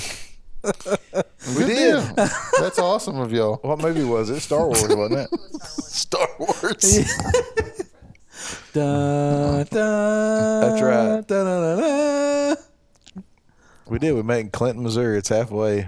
[1.56, 2.04] We did.
[2.60, 3.58] That's awesome of y'all.
[3.62, 4.42] what movie was it?
[4.42, 5.62] Star Wars, wasn't it?
[5.64, 7.00] Star Wars.
[8.74, 11.28] Dun, dun, That's right.
[11.28, 12.58] dun, dun, dun, dun.
[13.88, 14.14] We did.
[14.14, 15.18] We met in Clinton, Missouri.
[15.18, 15.88] It's halfway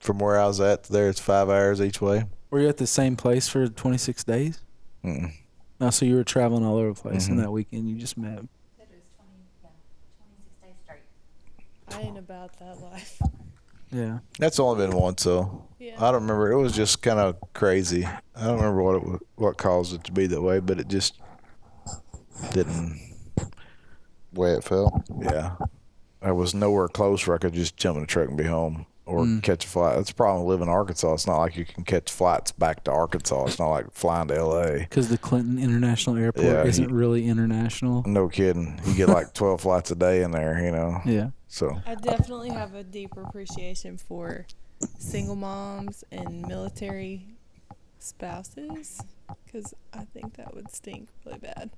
[0.00, 1.08] from where I was at to there.
[1.08, 2.24] It's five hours each way.
[2.50, 4.60] Were you at the same place for 26 days?
[5.04, 5.32] Mm-mm.
[5.80, 7.44] No, so you were traveling all over the place, and mm-hmm.
[7.44, 8.38] that weekend you just met.
[8.38, 9.30] It was 20,
[9.62, 9.68] yeah,
[10.18, 11.98] 26 days straight.
[11.98, 13.20] I ain't about that life.
[13.92, 14.18] Yeah.
[14.38, 15.64] That's only been once, though.
[15.78, 15.94] Yeah.
[15.98, 16.50] I don't remember.
[16.50, 18.04] It was just kind of crazy.
[18.04, 20.88] I don't remember what it wa- what caused it to be that way, but it
[20.88, 21.20] just
[22.52, 23.00] didn't.
[24.32, 24.92] Way it felt.
[25.20, 25.56] Yeah,
[26.20, 28.86] I was nowhere close where I could just jump in a truck and be home
[29.06, 29.42] or Mm.
[29.42, 29.96] catch a flight.
[29.96, 31.14] That's the problem with living in Arkansas.
[31.14, 33.44] It's not like you can catch flights back to Arkansas.
[33.46, 34.80] It's not like flying to L.A.
[34.80, 38.02] Because the Clinton International Airport Yeah, isn't he- really international.
[38.06, 38.78] No kidding.
[38.84, 40.62] You get like twelve flights a day in there.
[40.62, 41.00] You know.
[41.06, 41.30] Yeah.
[41.48, 44.46] So I definitely have a deeper appreciation for
[44.98, 47.24] single moms and military
[47.98, 49.00] spouses
[49.46, 51.70] because I think that would stink really bad.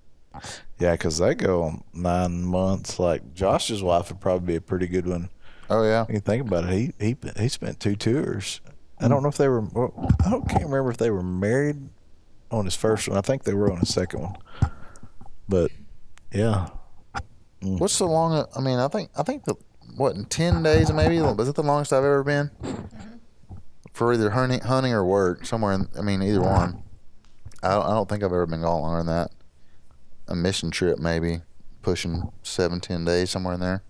[0.79, 2.99] Yeah, because they go nine months.
[2.99, 5.31] Like Josh's wife would probably be a pretty good one.
[5.71, 6.07] Oh yeah.
[6.09, 6.71] You think about it.
[6.71, 8.61] He he he spent two tours.
[9.01, 9.11] I hmm.
[9.11, 9.63] don't know if they were.
[10.25, 11.89] I don't can't remember if they were married
[12.51, 13.19] on his first one.
[13.19, 14.37] I think they were on his second one.
[15.49, 15.71] But
[16.33, 16.69] yeah,
[17.63, 17.79] mm.
[17.79, 18.47] What's the long?
[18.55, 19.55] I mean, I think I think the
[19.97, 23.57] what in ten days maybe was it the longest I've ever been mm-hmm.
[23.93, 25.73] for either hunting, hunting or work somewhere.
[25.73, 26.83] In, I mean, either one.
[27.63, 29.31] I don't, I don't think I've ever been gone longer than that.
[30.29, 31.43] A mission trip maybe
[31.83, 33.83] pushing seven ten days somewhere in there.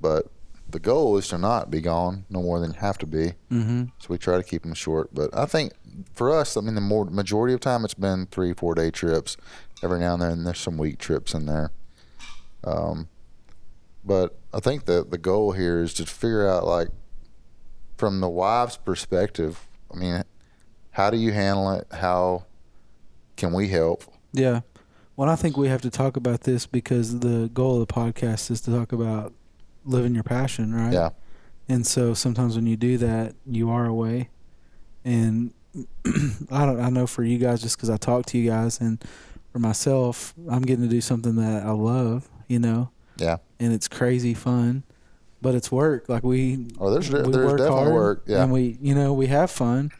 [0.00, 0.26] But
[0.68, 3.32] the goal is to not be gone no more than you have to be.
[3.50, 3.84] Mm-hmm.
[3.98, 5.14] So we try to keep them short.
[5.14, 5.72] But I think
[6.14, 9.36] for us, I mean, the more majority of time it's been three, four day trips.
[9.82, 11.70] Every now and then there's some week trips in there.
[12.64, 13.08] Um,
[14.04, 16.88] but I think the the goal here is to figure out like
[17.96, 20.22] from the wife's perspective, I mean,
[20.92, 21.86] how do you handle it?
[21.92, 22.44] How
[23.36, 24.04] can we help?
[24.32, 24.60] Yeah.
[25.18, 28.52] Well, I think we have to talk about this because the goal of the podcast
[28.52, 29.32] is to talk about
[29.84, 30.92] living your passion, right?
[30.92, 31.10] Yeah.
[31.68, 34.28] And so sometimes when you do that, you are away.
[35.04, 35.52] And
[36.52, 36.80] I don't.
[36.80, 39.04] I know for you guys, just because I talk to you guys, and
[39.50, 42.28] for myself, I'm getting to do something that I love.
[42.46, 43.38] You know, Yeah.
[43.58, 44.84] and it's crazy fun,
[45.42, 46.08] but it's work.
[46.08, 46.68] Like we.
[46.78, 48.22] Oh, there's we there's work definitely hard, work.
[48.28, 48.44] Yeah.
[48.44, 49.90] And we, you know, we have fun,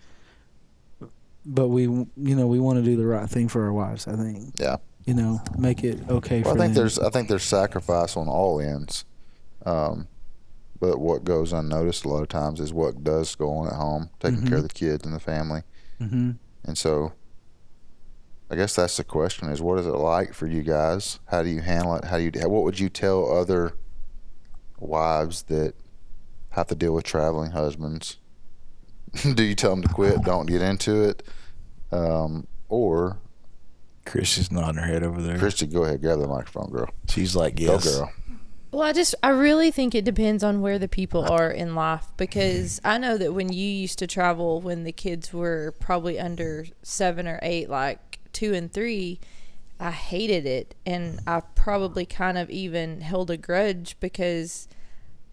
[1.44, 4.06] but we, you know, we want to do the right thing for our wives.
[4.06, 4.54] I think.
[4.60, 4.76] Yeah.
[5.08, 6.82] You know, make it okay Well, for I think them.
[6.82, 9.06] there's I think there's sacrifice on all ends,
[9.64, 10.06] um,
[10.78, 14.10] but what goes unnoticed a lot of times is what does go on at home,
[14.20, 15.62] taking care of the kids and the family,
[15.98, 17.14] hmm and so.
[18.50, 21.20] I guess that's the question: is what is it like for you guys?
[21.26, 22.04] How do you handle it?
[22.04, 22.30] How do you?
[22.46, 23.72] What would you tell other
[24.78, 25.72] wives that
[26.50, 28.18] have to deal with traveling husbands?
[29.34, 30.22] do you tell them to quit?
[30.22, 31.22] Don't get into it,
[31.92, 33.18] um, or
[34.08, 35.38] Chrissy's nodding her head over there.
[35.38, 36.88] Christy, go ahead, grab the microphone, girl.
[37.08, 37.84] She's like, Go, yes.
[37.96, 38.12] girl.
[38.70, 42.06] Well, I just, I really think it depends on where the people are in life
[42.18, 46.66] because I know that when you used to travel when the kids were probably under
[46.82, 49.20] seven or eight, like two and three,
[49.80, 50.74] I hated it.
[50.84, 54.68] And I probably kind of even held a grudge because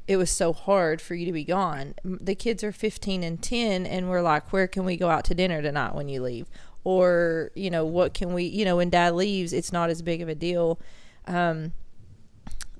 [0.07, 1.95] it was so hard for you to be gone.
[2.05, 5.33] The kids are 15 and 10, and we're like, where can we go out to
[5.35, 6.47] dinner tonight when you leave?
[6.85, 10.21] Or, you know, what can we, you know, when dad leaves, it's not as big
[10.21, 10.79] of a deal.
[11.25, 11.73] Um,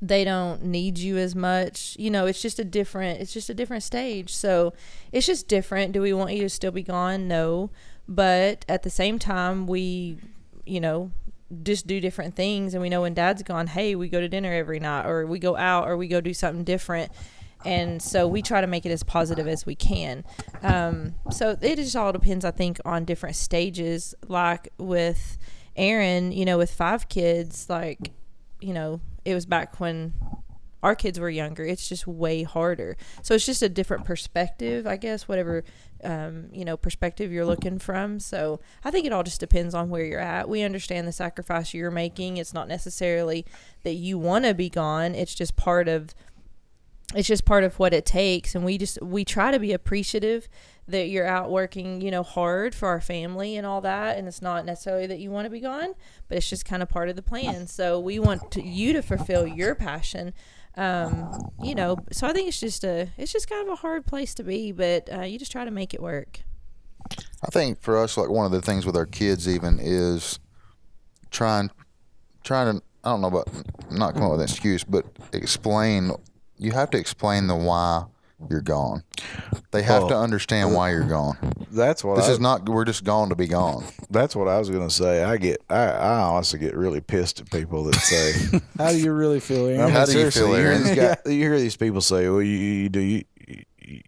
[0.01, 1.95] they don't need you as much.
[1.99, 4.33] You know, it's just a different it's just a different stage.
[4.33, 4.73] So
[5.11, 5.91] it's just different.
[5.91, 7.27] Do we want you to still be gone?
[7.27, 7.71] No.
[8.07, 10.17] But at the same time we,
[10.65, 11.11] you know,
[11.63, 14.53] just do different things and we know when dad's gone, hey, we go to dinner
[14.53, 17.11] every night or we go out or we go do something different.
[17.65, 20.23] And so we try to make it as positive as we can.
[20.61, 24.13] Um, so it just all depends, I think, on different stages.
[24.27, 25.37] Like with
[25.75, 28.11] Aaron, you know, with five kids, like
[28.61, 30.13] you know, it was back when
[30.81, 31.65] our kids were younger.
[31.65, 32.95] It's just way harder.
[33.23, 35.63] So it's just a different perspective, I guess, whatever,
[36.03, 38.19] um, you know, perspective you're looking from.
[38.19, 40.47] So I think it all just depends on where you're at.
[40.47, 42.37] We understand the sacrifice you're making.
[42.37, 43.45] It's not necessarily
[43.83, 46.13] that you want to be gone, it's just part of.
[47.13, 50.47] It's just part of what it takes, and we just we try to be appreciative
[50.87, 54.41] that you're out working, you know, hard for our family and all that, and it's
[54.41, 55.93] not necessarily that you want to be gone,
[56.27, 57.67] but it's just kind of part of the plan.
[57.67, 60.33] So we want to, you to fulfill your passion,
[60.77, 61.97] um, you know.
[62.11, 64.71] So I think it's just a, it's just kind of a hard place to be,
[64.71, 66.41] but uh, you just try to make it work.
[67.43, 70.39] I think for us, like one of the things with our kids, even is
[71.29, 71.69] trying,
[72.43, 72.85] trying to.
[73.03, 73.47] I don't know about
[73.91, 76.11] not come up with an excuse, but explain.
[76.57, 78.05] You have to explain the why
[78.49, 79.03] you're gone.
[79.71, 81.37] They have Well, to understand why you're gone.
[81.71, 82.67] That's what This I, is not.
[82.67, 83.83] We're just gone to be gone.
[84.09, 85.23] That's what I was gonna say.
[85.23, 89.11] I get, I, I honestly get really pissed at people that say, How do you
[89.13, 89.81] really feel, Aaron?
[89.81, 90.83] I mean, How do you seriously, feel, you hear, Aaron?
[90.83, 93.23] these guy- you hear these people say, "Well, you, you do you."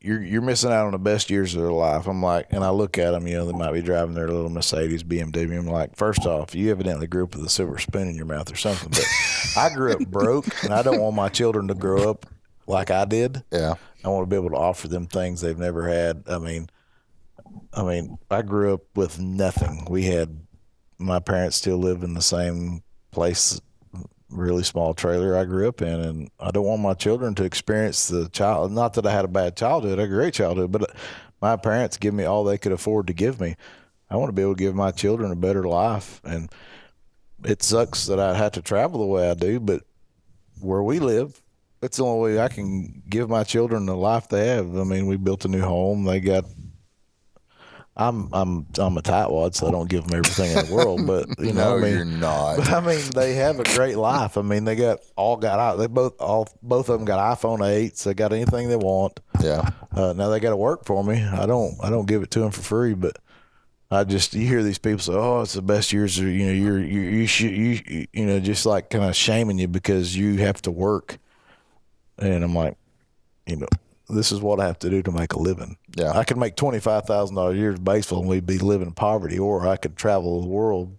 [0.02, 2.08] You're you're missing out on the best years of their life.
[2.08, 3.28] I'm like, and I look at them.
[3.28, 5.56] You know, they might be driving their little Mercedes, BMW.
[5.60, 8.52] I'm like, first off, you evidently grew up with a silver spoon in your mouth
[8.52, 8.90] or something.
[8.90, 9.06] But
[9.56, 12.26] I grew up broke, and I don't want my children to grow up
[12.68, 13.44] like I did.
[13.52, 13.76] Yeah.
[14.04, 16.24] I want to be able to offer them things they've never had.
[16.28, 16.70] I mean,
[17.74, 19.88] I mean, I grew up with nothing.
[19.90, 20.40] We had
[21.00, 23.60] my parents still live in the same place,
[24.30, 28.08] really small trailer I grew up in, and I don't want my children to experience
[28.08, 28.72] the child.
[28.72, 30.94] Not that I had a bad childhood, I had a great childhood, but uh,
[31.42, 33.56] my parents give me all they could afford to give me.
[34.10, 36.50] I want to be able to give my children a better life, and
[37.44, 39.84] it sucks that I had to travel the way I do, but
[40.60, 41.42] where we live,
[41.80, 44.78] that's the only way I can give my children the life they have.
[44.78, 46.06] I mean, we built a new home.
[46.06, 46.46] They got.
[48.00, 51.08] I'm I'm I'm a tightwad, so I don't give them everything in the world.
[51.08, 52.58] But you know, no, I mean, you're not.
[52.58, 54.38] but I mean, they have a great life.
[54.38, 55.78] I mean, they got all got out.
[55.78, 58.04] They both all both of them got iPhone eights.
[58.04, 59.20] They got anything they want.
[59.42, 59.72] Yeah.
[59.92, 61.24] Uh, now they got to work for me.
[61.24, 63.18] I don't I don't give it to them for free, but
[63.90, 66.52] I just you hear these people say, "Oh, it's the best years." Of, you know,
[66.52, 70.38] you're you you should you you know just like kind of shaming you because you
[70.38, 71.20] have to work,
[72.18, 72.78] and I'm like,
[73.46, 73.68] you know,
[74.10, 75.78] this is what I have to do to make a living.
[75.96, 76.12] Yeah.
[76.12, 78.94] I could make twenty five thousand dollars a year baseball and we'd be living in
[78.94, 80.98] poverty, or I could travel the world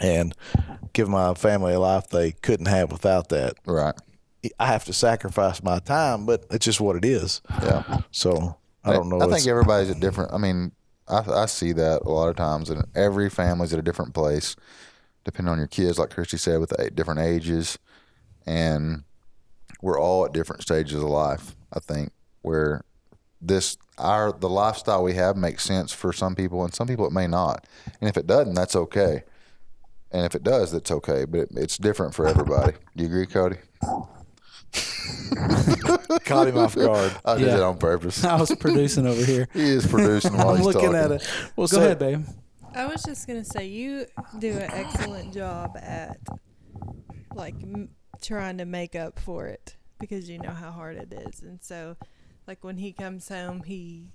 [0.00, 0.34] and
[0.92, 3.54] give my family a life they couldn't have without that.
[3.66, 3.94] Right.
[4.58, 7.42] I have to sacrifice my time, but it's just what it is.
[7.62, 8.00] Yeah.
[8.10, 9.20] So I don't know.
[9.20, 10.32] I think everybody's at different.
[10.32, 10.72] I mean,
[11.06, 14.56] I, I see that a lot of times, and every family's at a different place,
[15.24, 15.98] depending on your kids.
[15.98, 17.78] Like Christy said, with the eight different ages,
[18.46, 19.04] and
[19.82, 21.56] we're all at different stages of life.
[21.72, 22.12] I think
[22.42, 22.82] where
[23.40, 27.12] this our the lifestyle we have makes sense for some people, and some people it
[27.12, 27.66] may not.
[28.00, 29.22] And if it doesn't, that's okay.
[30.12, 31.24] And if it does, that's okay.
[31.24, 32.72] But it, it's different for everybody.
[32.96, 33.56] Do you agree, Cody?
[36.24, 37.12] Caught him off guard.
[37.24, 37.56] I did Yeah.
[37.56, 38.24] it on purpose.
[38.24, 39.48] I was producing over here.
[39.54, 40.96] He is producing while I'm he's looking talking.
[40.96, 41.28] at it.
[41.56, 42.24] Well, go so- ahead, babe.
[42.74, 44.06] I was just gonna say you
[44.38, 46.18] do an excellent job at
[47.34, 47.88] like m-
[48.20, 51.96] trying to make up for it because you know how hard it is, and so
[52.46, 54.08] like when he comes home, he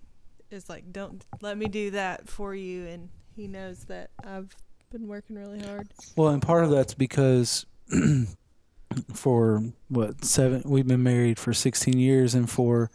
[0.49, 4.55] is like, "Don't let me do that for you," and he knows that I've
[4.91, 5.89] been working really hard.
[6.15, 7.65] Well, and part of that's because
[9.13, 12.89] for what seven we've been married for 16 years, and for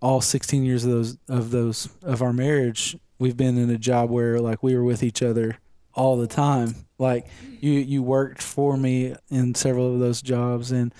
[0.00, 4.10] all 16 years of those of those of our marriage, we've been in a job
[4.10, 5.58] where like we were with each other
[5.94, 6.74] all the time.
[7.02, 7.26] Like
[7.60, 10.94] you you worked for me in several of those jobs, and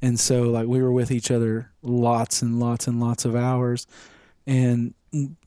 [0.00, 3.86] and so like we were with each other lots and lots and lots of hours,
[4.46, 4.94] and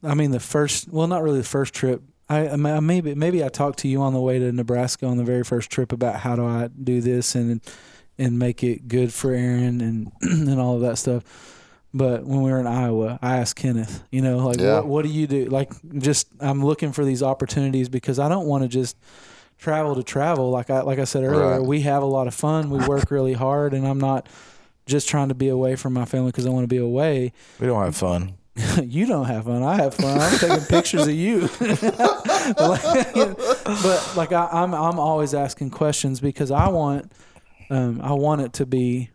[0.03, 3.49] I mean the first well not really the first trip I, I maybe maybe I
[3.49, 6.35] talked to you on the way to Nebraska on the very first trip about how
[6.35, 7.61] do I do this and
[8.17, 11.23] and make it good for Aaron and and all of that stuff.
[11.93, 14.75] But when we were in Iowa, I asked Kenneth, you know, like Yeah.
[14.75, 15.45] what, what do you do?
[15.45, 18.97] Like just I'm looking for these opportunities because I don't want to just
[19.57, 20.49] travel to travel.
[20.49, 21.61] Like I like I said earlier, Right.
[21.61, 22.69] we have a lot of fun.
[22.69, 24.27] We work really hard, and I'm not
[24.85, 27.33] just trying to be away from my family because I want to be away.
[27.59, 28.33] We don't have fun.
[28.83, 29.63] you don't have fun.
[29.63, 30.17] I have fun.
[30.19, 31.49] I'm taking pictures of you.
[32.57, 37.11] but like I, I'm, I'm always asking questions because I want,
[37.69, 39.09] um, I want it to be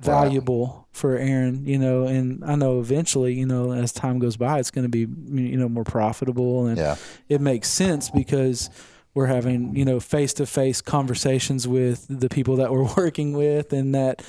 [0.00, 1.64] valuable for Aaron.
[1.64, 4.88] You know, and I know eventually, you know, as time goes by, it's going to
[4.88, 6.96] be, you know, more profitable and Yeah.
[7.28, 8.70] it makes sense because
[9.14, 13.72] we're having you know face to face conversations with the people that we're working with,
[13.72, 14.22] and that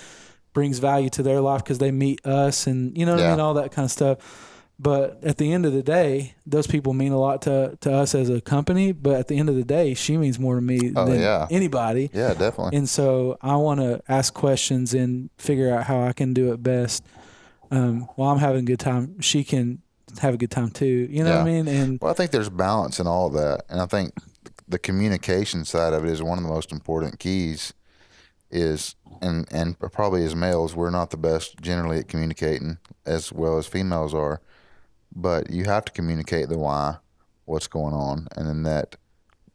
[0.54, 3.40] brings value to their life because they meet us, and you know what I mean,
[3.40, 4.48] all that kind of stuff.
[4.80, 8.16] But at the end of the day, those people mean a lot to to us
[8.16, 8.92] as a company.
[8.94, 11.46] But at the end of the day, she means more to me Oh, than yeah.
[11.52, 12.10] anybody.
[12.12, 12.76] Yeah, definitely.
[12.78, 16.64] And so I want to ask questions and figure out how I can do it
[16.64, 17.04] best.
[17.70, 19.84] Um, while I'm having a good time, she can
[20.20, 21.08] have a good time too.
[21.12, 21.68] You know what I mean?
[21.68, 24.14] And Well, I think there's balance in all of that, and I think
[24.72, 27.74] the communication side of it is one of the most important keys.
[28.50, 33.58] Is and and probably as males, we're not the best generally at communicating as well
[33.58, 34.42] as females are,
[35.16, 36.98] but you have to communicate the why,
[37.46, 38.98] what's going on, and then that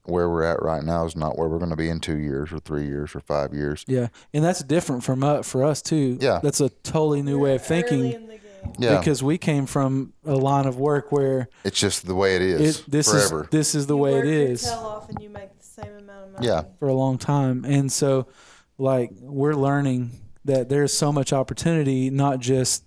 [0.05, 2.53] where we're at right now is not where we're going to be in two years
[2.53, 3.85] or three years or five years.
[3.87, 6.17] Yeah, and that's different from uh, for us too.
[6.19, 6.41] Yeah.
[6.43, 8.41] that's a totally new way of Early thinking in the game.
[8.79, 12.43] Yeah, because we came from a line of work where it's just the way it
[12.43, 13.45] is it, this forever.
[13.45, 15.65] is this is the You way it work your tail off and you make the
[15.65, 16.47] same amount of money.
[16.47, 16.63] Yeah.
[16.79, 18.27] for a long time, and so
[18.79, 20.11] like we're learning
[20.45, 22.85] that there's so much opportunity, not just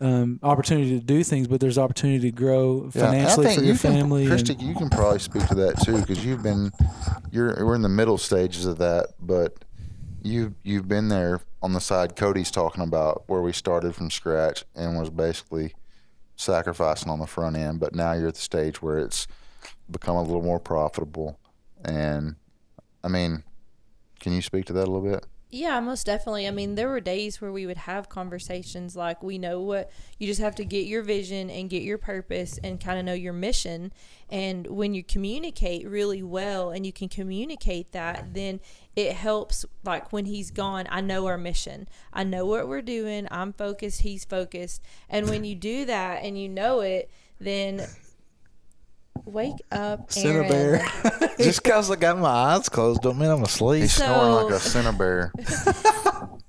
[0.00, 3.58] um, opportunity to do things, but there's opportunity to grow Yeah, and I financially think
[3.58, 4.26] for your you can- family.
[4.26, 6.70] and- you can probably speak to that too because you've been,
[7.30, 9.54] you're we're in the middle stages of that, but
[10.24, 14.64] you you've been there on the side Cody's talking about where we started from scratch
[14.74, 15.74] and was basically
[16.34, 19.28] sacrificing on the front end, but now you're at the stage where it's
[19.90, 21.38] become a little more profitable,
[21.84, 22.36] and
[23.04, 23.44] I mean,
[24.18, 25.26] can you speak to that a little bit?
[25.54, 26.48] Yeah, most definitely.
[26.48, 29.88] I mean, there were days where we would have conversations like, we know what
[30.18, 33.12] you just have to get your vision and get your purpose and kind of know
[33.12, 33.92] your mission.
[34.28, 38.58] And when you communicate really well and you can communicate that, then
[38.96, 39.64] it helps.
[39.84, 44.00] Like when he's gone, I know our mission, I know what we're doing, I'm focused,
[44.00, 44.82] he's focused.
[45.08, 47.86] And when you do that and you know it, then
[49.24, 50.56] wake up, Cinnabar.
[50.56, 51.30] Aaron.
[51.38, 53.82] Just because I got my eyes closed don't mean I'm asleep.
[53.82, 55.32] He's So- snoring like a Cinnabar.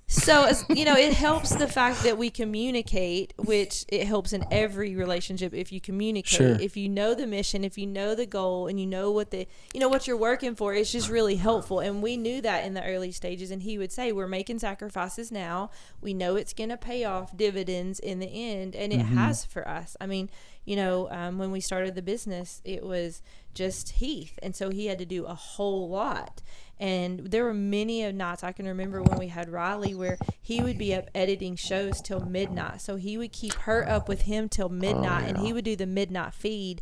[0.08, 4.45] So it's, you know, it helps the fact that we communicate, which it helps in
[4.49, 6.38] every relationship if you communicate.
[6.38, 6.62] Sure.
[6.62, 9.47] If you know the mission, if you know the goal, and you know what the
[9.73, 11.80] you know what you're working for, it's just really helpful.
[11.80, 13.51] And we knew that in the early stages.
[13.51, 15.71] And he would say, "We're making sacrifices now.
[16.01, 19.17] We know it's going to pay off dividends in the end, and it mm-hmm.
[19.17, 19.97] has for us.
[19.99, 20.30] I mean."
[20.65, 23.21] You know, um, when we started the business, it was
[23.54, 26.41] just Heath, and so he had to do a whole lot.
[26.80, 30.62] And there were many of nights I can remember when we had Riley where he
[30.62, 32.82] would be up editing shows till midnight.
[32.82, 35.86] So he would keep her up with him till midnight and he would do the
[35.86, 36.82] midnight feed.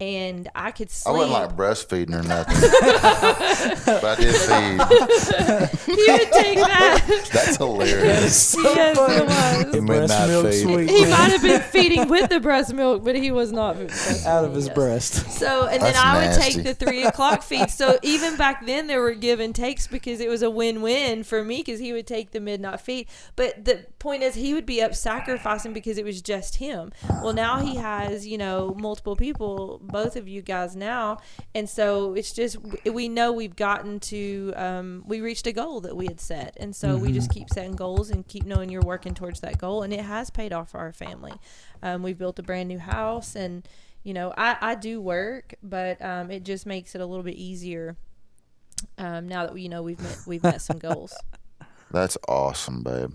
[0.00, 1.14] And I could sleep.
[1.14, 2.56] I wasn't like breastfeeding or nothing
[4.02, 5.94] I did feed.
[5.96, 7.28] he would take that.
[7.32, 8.56] That's hilarious.
[8.58, 9.72] yes, it was.
[9.72, 10.62] The breast midnight milk feed.
[10.62, 13.76] sweet He might have been feeding with the breast milk, but he was not
[14.26, 14.74] out of his Yes.
[14.74, 15.30] breast.
[15.32, 17.70] So, and then That's I would take the three o'clock feed.
[17.70, 21.42] So even back then, there were give and takes because it was a win-win for
[21.44, 23.06] me because he would take the midnight feed.
[23.36, 26.92] But the point is, he would be up sacrificing because it was just him.
[27.22, 31.18] Well, now he has you know multiple people, both of you guys now,
[31.54, 35.96] and so it's just we know we've gotten to um, we reached a goal that
[35.96, 39.14] we had set, and so we just keep setting goals and keep knowing you're working
[39.14, 41.32] towards that goal, and it has paid off for our family.
[41.82, 43.66] Um, we've built a brand new house and
[44.02, 47.36] you know i, I do work but um, it just makes it a little bit
[47.36, 47.96] easier
[48.98, 51.14] um, now that we you know we've met we've met some goals.
[51.90, 53.12] That's awesome, babe.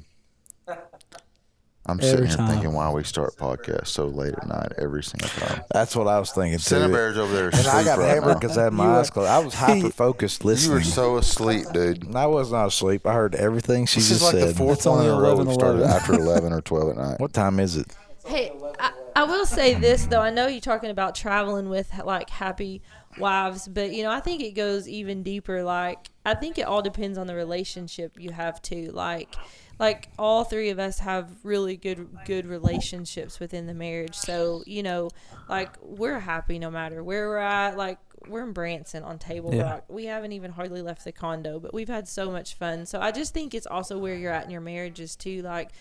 [1.87, 2.49] I'm Every sitting here time.
[2.51, 5.61] thinking why we start podcasts so late at night every single time.
[5.71, 6.75] That's what I was thinking too.
[6.75, 8.33] Cinnabear's over there And I asleep got right hammered now.
[8.39, 9.29] because I had my You were- eyes closed.
[9.29, 10.71] I was hyper focused listening.
[10.71, 12.03] You were so asleep, dude.
[12.05, 13.05] And I was not asleep.
[13.05, 14.49] I heard everything she This just is like said.
[14.49, 16.89] the fourth It's one only in a row 11, we started after 11 or 12
[16.89, 17.19] at night.
[17.19, 17.95] What time is it?
[18.27, 22.27] hey I, I will say this though i know you're talking about traveling with like
[22.31, 22.81] happy
[23.19, 26.81] wives but you know i think it goes even deeper like i think it all
[26.81, 29.35] depends on the relationship you have too like
[29.79, 34.15] like all three of us have really good good relationships within the marriage.
[34.15, 35.09] So you know
[35.49, 37.75] like we're happy no matter where we're at.
[37.77, 39.63] Like we're in branson on table Yeah.
[39.73, 39.83] rock.
[39.87, 42.85] We haven't even hardly left the condo but we've had so much fun.
[42.85, 45.41] So i just think it's also where you're at in your marriages too.
[45.41, 45.71] Like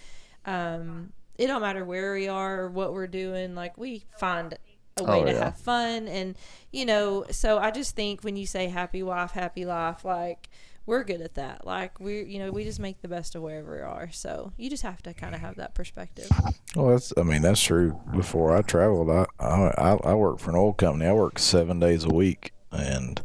[0.44, 4.54] um it don't matter where we are or what we're doing like we find
[4.98, 5.44] a way Oh, to yeah.
[5.46, 6.06] have fun.
[6.06, 6.36] And
[6.70, 10.48] you know so i just think when you say happy wife happy life like
[10.86, 13.74] we're good at that like we're you know we just make the best of wherever
[13.76, 16.28] we are so you just have to kind of have that perspective
[16.76, 17.12] Well, that's.
[17.16, 18.00] I mean, that's true.
[18.16, 21.06] Before I traveled, I I, I, I worked for an oil company.
[21.06, 23.22] I worked seven days a week, and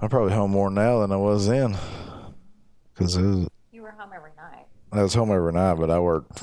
[0.00, 1.76] I'm probably home more now than I was then.
[2.94, 4.66] Because I You were home every night.
[4.92, 6.42] I was home every night, but I worked.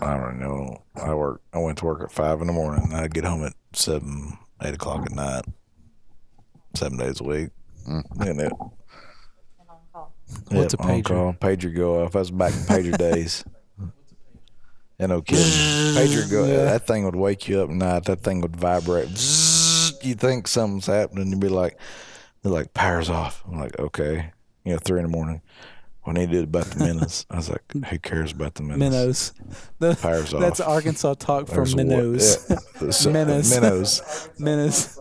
[0.00, 0.82] I don't know.
[0.94, 1.44] I worked.
[1.52, 2.94] I went to work at five in the morning.
[2.94, 5.44] I'd get home at seven, eight o'clock at night.
[6.74, 7.50] Seven days a week.
[7.88, 8.22] Mm-hmm.
[8.22, 10.08] And it, And.
[10.50, 11.04] What's Yep, a on pager?
[11.04, 11.32] call.
[11.34, 12.14] Pager go off.
[12.14, 13.44] I was back in pager days.
[14.98, 15.44] And no kidding.
[15.44, 16.44] Pager go.
[16.46, 16.64] Yeah.
[16.64, 18.04] That thing would wake you up at night.
[18.04, 19.08] That thing would vibrate.
[20.02, 21.30] You think something's happening.
[21.30, 21.78] You'd be like,
[22.42, 23.42] they're like, power's off.
[23.50, 24.32] I'm like, okay.
[24.64, 25.40] You know, three in the morning.
[26.02, 28.78] When they did about the minnows, I was like, who cares about the minnows?
[28.78, 29.32] Minnows.
[29.78, 30.68] The- Power's that's off.
[30.68, 32.46] Arkansas talk from There's a wa- minnows.
[32.80, 33.50] yeah, so- uh, Minnows.
[33.50, 34.30] Minnows.
[34.38, 34.98] Minnows.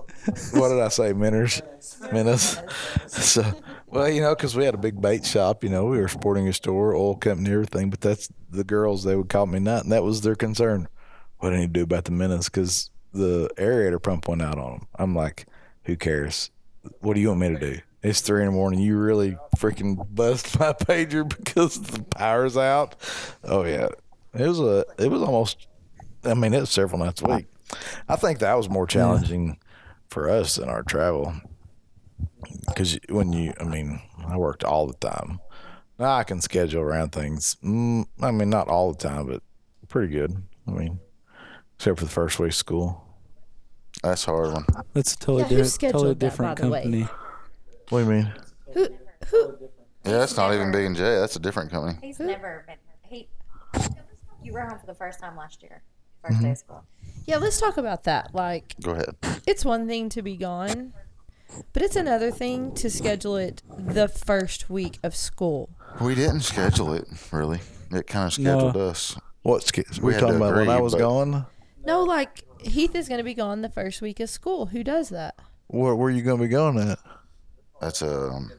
[0.54, 1.14] What did I say?
[1.14, 1.62] Minnows.
[2.12, 2.58] Minnows.
[3.08, 3.44] So,
[3.88, 5.64] well, you know, because we had a big bait shop.
[5.64, 7.90] You know, we were sporting a store, oil company, everything.
[7.90, 9.04] But that's the girls.
[9.04, 10.88] They would call me nut, and that was their concern.
[11.40, 12.46] What do I need to do about the minnows?
[12.46, 14.88] Because the aerator pump went out on them.
[14.96, 15.46] I'm like,
[15.84, 16.52] who cares?
[17.00, 17.80] What do you want me to do?
[18.04, 18.80] It's three in the morning.
[18.80, 22.96] You really freaking bust my pager because the power's out.
[23.44, 23.88] Oh yeah,
[24.34, 24.86] it was a.
[24.98, 25.68] It was almost.
[26.24, 27.46] I mean, it was several nights a week.
[28.08, 29.60] I think that was more challenging
[30.10, 31.34] for us than our travel.
[32.68, 35.40] Because when you, I mean, I worked all the time.
[36.00, 37.58] Now I can schedule around things.
[37.64, 39.42] Mm, I mean, not all the time, but
[39.90, 40.36] pretty good.
[40.68, 41.00] I mean,
[41.76, 43.04] except for the first week of school.
[44.04, 44.66] That's a hard one.
[44.94, 46.82] That's a totally, Yeah, who different, totally that, different by way?
[46.84, 47.08] company.
[47.90, 48.34] What do you mean?
[48.74, 48.88] who
[49.32, 49.58] who
[50.06, 51.04] Yeah, that's not even Big and J.
[51.04, 51.98] That's a different company.
[52.02, 52.78] He's never been.
[53.02, 53.28] He.
[54.44, 55.82] You were home for the first time last year.
[56.24, 56.84] 1st day of school.
[57.28, 59.16] Yeah let's talk about that like Go ahead.
[59.46, 60.94] it's one thing to be gone
[61.74, 65.70] but it's another thing to schedule it the first week of school
[66.02, 67.60] We didn't schedule it, really.
[67.92, 69.16] It kind of scheduled us.
[69.44, 69.64] What?
[69.64, 71.46] sch- We We talking to about when I was gone?
[71.86, 75.10] no like heath is going to be gone the first week of school who does
[75.10, 75.36] that
[75.68, 77.00] Where are you going to be going at?
[77.80, 78.52] That's a um,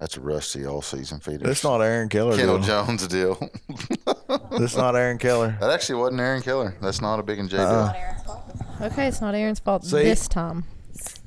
[0.00, 1.46] that's a rusty all season feeder.
[1.46, 2.36] That's not Aaron Keller.
[2.36, 2.66] Kendall deal.
[2.84, 3.50] Jones deal.
[4.28, 5.56] That's not Aaron Keller.
[5.60, 6.76] that actually wasn't Aaron Keller.
[6.80, 7.66] That's not a Big and J deal.
[7.66, 8.42] Not Aaron's fault.
[8.80, 10.02] okay it's not aaron's fault See?
[10.02, 10.64] this time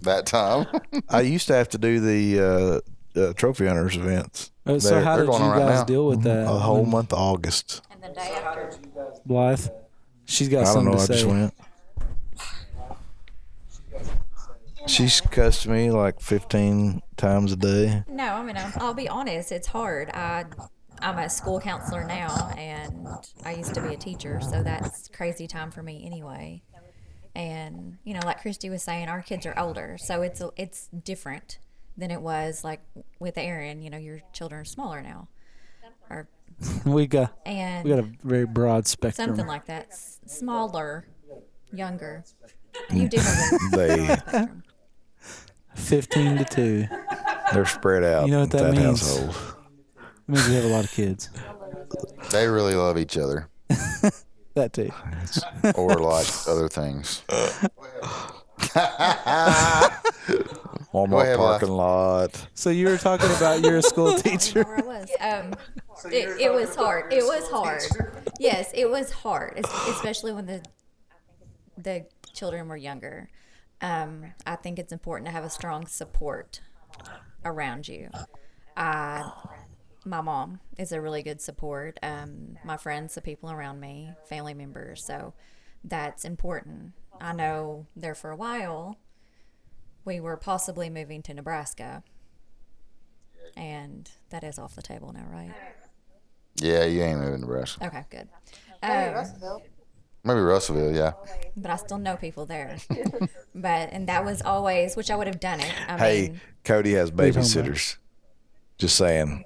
[0.01, 0.65] That time.
[1.09, 2.81] I used to have to do the
[3.15, 4.51] uh, uh, trophy hunters events.
[4.65, 5.83] Uh, so They're- how they're did you going right guys now.
[5.85, 6.43] deal with that?
[6.47, 7.81] a whole when month of August.
[7.91, 8.71] And the day after,
[9.25, 9.67] Blythe.
[10.25, 10.97] She's got I don't something know.
[10.97, 11.13] to I say.
[11.13, 11.53] just went.
[14.87, 18.03] She's cussed me like 15 times a day.
[18.07, 19.51] No, I mean, I'll, I'll be honest.
[19.51, 20.09] It's hard.
[20.11, 20.45] I,
[21.01, 23.07] I'm a school counselor now, and
[23.43, 26.61] I used to be a teacher, so that's crazy time for me anyway.
[27.35, 31.59] And you know, like Christy was saying, our kids are older, so it's it's different
[31.97, 32.81] than it was like
[33.19, 33.81] with Aaron.
[33.81, 35.27] You know, your children are smaller now,
[36.09, 36.27] or
[36.85, 39.27] We got and we got a very broad spectrum.
[39.29, 41.07] something like that, S- smaller,
[41.73, 42.23] younger.
[42.91, 44.63] You do have a They spectrum.
[45.75, 46.87] Fifteen to two.
[47.53, 48.25] They're spread out.
[48.27, 49.01] You know what that in means?
[49.01, 49.54] household.
[50.27, 51.29] It means we have a lot of kids.
[52.31, 53.47] They really love each other,
[54.55, 54.89] That too.
[55.75, 57.23] or like other things.
[60.93, 62.47] Walmart ahead, parking lot.
[62.53, 64.63] So you were talking about you're a school teacher.
[64.63, 65.09] know where I was.
[65.19, 65.53] Um,
[66.11, 67.11] it, it was hard.
[67.13, 67.81] It was hard.
[68.39, 69.59] Yes, it was hard,
[69.89, 70.63] especially when the
[71.77, 73.29] the children were younger.
[73.81, 76.61] Um, I think it's important to have a strong support
[77.43, 78.09] around you.
[78.77, 79.29] I,
[80.05, 81.97] my mom is a really good support.
[82.03, 85.03] Um, my friends, the people around me, family members.
[85.03, 85.33] So
[85.83, 86.93] that's important.
[87.19, 88.97] I know there for a while
[90.05, 92.03] we were possibly moving to Nebraska.
[93.57, 95.53] And that is off the table now, right?
[96.57, 97.87] Yeah, you ain't moving to Nebraska.
[97.87, 98.27] Okay, good.
[98.83, 99.59] Um,
[100.23, 101.13] Maybe Russellville, yeah.
[101.55, 102.77] but I still know people there.
[103.55, 105.71] but and that was always, which I would have done it.
[105.87, 107.43] I Hey, mean, Cody has you talking about?
[107.43, 107.97] babysitters.
[108.79, 109.43] Just saying.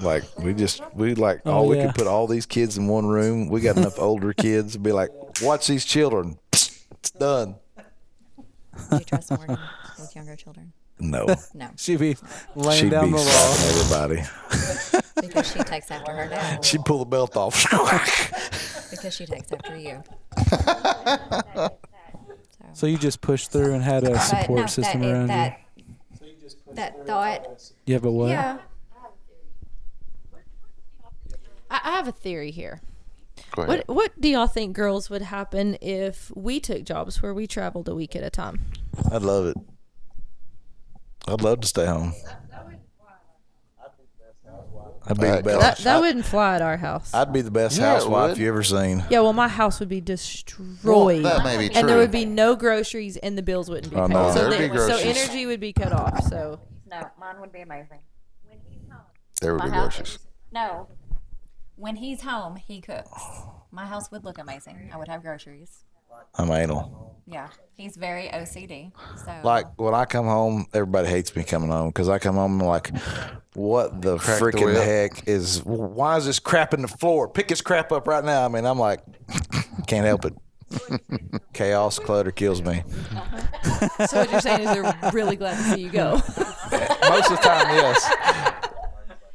[0.00, 1.86] Like we just we like Oh, all we yeah.
[1.86, 3.48] could put all these kids in one room.
[3.48, 5.10] We got enough older kids to be like,
[5.40, 6.38] watch these children.
[6.52, 7.56] It's done.
[8.90, 9.58] do you trust Morgan
[9.98, 10.72] with younger children?
[11.00, 12.16] No, No, She'd be
[12.54, 14.00] laying she'd down be the law.
[14.04, 14.22] everybody.
[15.26, 16.64] because she takes after her dad.
[16.64, 17.60] She'd pull the belt off.
[18.90, 20.02] Because she takes after you.
[22.74, 25.60] So you just pushed through and had a support no, system that, around that,
[26.74, 27.74] that thought, you.
[27.86, 28.28] You have a what?
[28.28, 28.58] yeah.
[31.72, 32.80] I, I have a theory here.
[33.54, 37.88] What What do y'all think, girls, would happen if we took jobs where we traveled
[37.88, 38.60] a week at a time?
[39.10, 39.56] I'd love it.
[41.26, 42.12] I'd love to stay home.
[45.04, 45.60] I'd be the That- best.
[45.60, 47.12] That that wouldn't fly at our house.
[47.12, 48.38] I'd be the best Yeah, it housewife would.
[48.38, 49.02] you ever seen.
[49.10, 51.24] yeah, well, my house would be destroyed.
[51.24, 52.02] that may be And there true.
[52.02, 54.14] would be no groceries, and the bills wouldn't be Oh, paid.
[54.14, 54.32] no.
[54.32, 55.18] so, There'd be the- so groceries.
[55.18, 56.22] energy would be cut off.
[56.28, 57.98] So No, mine would be amazing.
[59.40, 60.18] There would be My house- groceries.
[60.52, 60.86] No.
[61.82, 63.10] When he's home, he cooks.
[63.72, 64.90] My house would look amazing.
[64.94, 65.82] I would have groceries.
[66.36, 67.16] I'm anal.
[67.26, 67.48] Yeah.
[67.74, 68.92] He's very OCD.
[69.24, 72.60] So Like when I come home, everybody hates me coming home because I come home
[72.60, 72.92] and like,
[73.54, 74.76] what the Crack the freaking whip.
[74.76, 75.64] heck is?
[75.64, 77.28] Why is this crap in the floor?
[77.28, 78.44] Pick this crap up right now.
[78.44, 79.00] I mean, I'm like,
[79.88, 80.34] can't help it.
[81.52, 82.84] Chaos clutter kills me.
[84.06, 86.12] So what you're saying is they're really glad to see you go.
[87.08, 88.68] Most of the time, yes.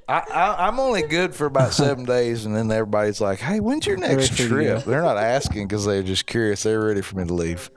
[0.09, 3.85] I, I, I'm only good for about seven days, and then everybody's like, "Hey, when's
[3.85, 6.63] your next ready for you to trip?" They're not asking because they're just curious.
[6.63, 7.69] They're ready for me to leave.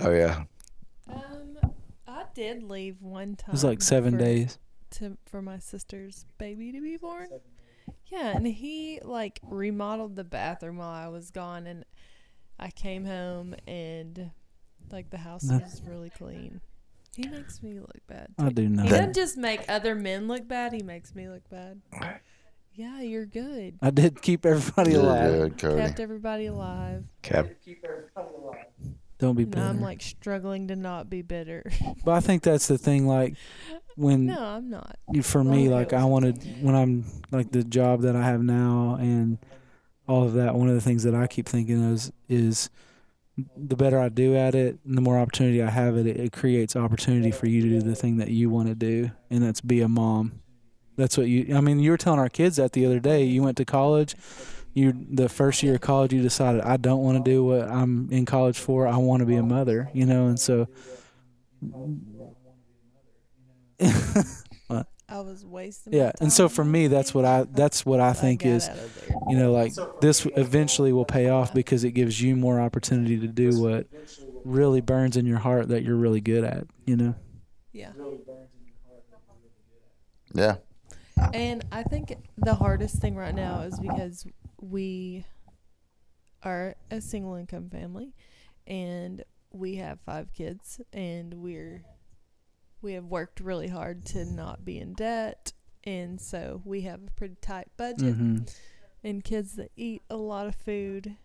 [0.00, 0.44] Oh yeah,
[1.12, 1.56] Um,
[2.06, 3.50] I did leave one time.
[3.50, 4.58] It was like seven for- days.
[4.92, 7.28] to for my sister's baby to be born.
[8.06, 11.84] Yeah, and he like remodeled the bathroom while I was gone, and
[12.58, 14.30] I came home and
[14.90, 16.62] like the house was really clean.
[17.18, 18.28] He makes me look bad.
[18.38, 18.54] I too.
[18.54, 18.84] do know.
[18.84, 20.72] He doesn't just make other men look bad.
[20.72, 21.80] He makes me look bad.
[22.74, 23.76] Yeah, you're good.
[23.82, 25.32] I did keep everybody You're alive.
[25.32, 25.80] good, Cody.
[25.82, 27.02] Kept everybody alive.
[27.22, 27.48] Cap.
[29.18, 29.64] Don't be And bitter.
[29.66, 31.68] I'm like struggling to not be bitter.
[32.04, 33.08] but I think that's the thing.
[33.08, 33.34] Like
[33.96, 34.96] when no, I'm not.
[35.12, 38.96] you- for me, like I wanted when I'm like the job that I have now
[39.00, 39.38] and
[40.06, 40.54] all of that.
[40.54, 42.70] One of the things that I keep thinking is is
[43.56, 46.74] the better I do at it, and the more opportunity I have it, it creates
[46.76, 49.80] opportunity for you to do the thing that you want to do, and that's be
[49.80, 50.40] a mom.
[50.96, 51.56] That's what you.
[51.56, 53.22] I mean, you were telling our kids that the other day.
[53.24, 54.16] You went to college.
[54.74, 58.10] You the first year of college, you decided I don't want to do what I'm
[58.10, 58.86] in college for.
[58.86, 59.90] I want to be a mother.
[59.94, 60.66] You know, and so
[65.08, 65.94] I was wasting.
[65.94, 66.06] yeah.
[66.06, 68.76] my And so for me, that's what I that's what I think got is out
[68.76, 69.16] of there.
[69.28, 73.26] you know like this eventually will pay off because it gives you more opportunity to
[73.26, 73.86] do what
[74.44, 76.66] really burns in your heart that you're really good at.
[76.86, 77.14] You know.
[77.72, 77.92] Yeah.
[80.34, 80.56] Yeah.
[81.32, 84.26] And I think the hardest thing right now is because
[84.60, 85.24] we
[86.42, 88.14] are a single income family
[88.66, 91.82] and we have five kids and we're
[92.82, 95.52] we have worked really hard to not be in debt
[95.84, 98.38] and so we have a pretty tight budget hmm
[99.04, 101.16] and kids that eat a lot of food.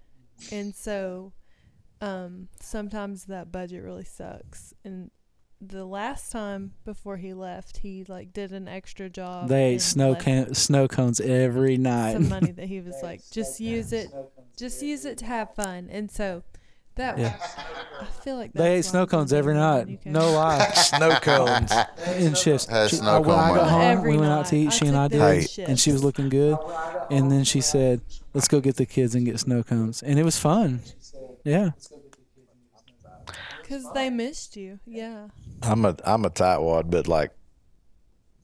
[0.52, 1.34] And so
[2.02, 4.74] um sometimes that budget really sucks.
[4.86, 5.10] And
[5.60, 10.16] the last time before he left he like did an extra job They ate snow
[10.54, 12.14] snow cones every night.
[12.14, 14.10] some money that he was like just use it
[14.56, 15.90] just use it to have fun.
[15.90, 16.44] And so
[16.96, 17.36] that Yeah.
[18.02, 19.88] i feel like They ate snow cones every night.
[19.88, 20.70] in the No lie.
[20.76, 21.72] Snow cones.
[22.18, 22.66] In shifts.
[22.68, 24.68] Had She- snow uh, when I got home, Every we went out to eat.
[24.68, 26.58] I She and I did, them and she was looking good.
[27.12, 28.02] And then she said,
[28.34, 30.82] "Let's go get the kids and get snow cones." And it was fun.
[31.44, 31.72] Yeah.
[33.62, 34.80] Because they missed you.
[34.86, 35.28] Yeah.
[35.62, 37.32] I'm a I'm a tightwad, but like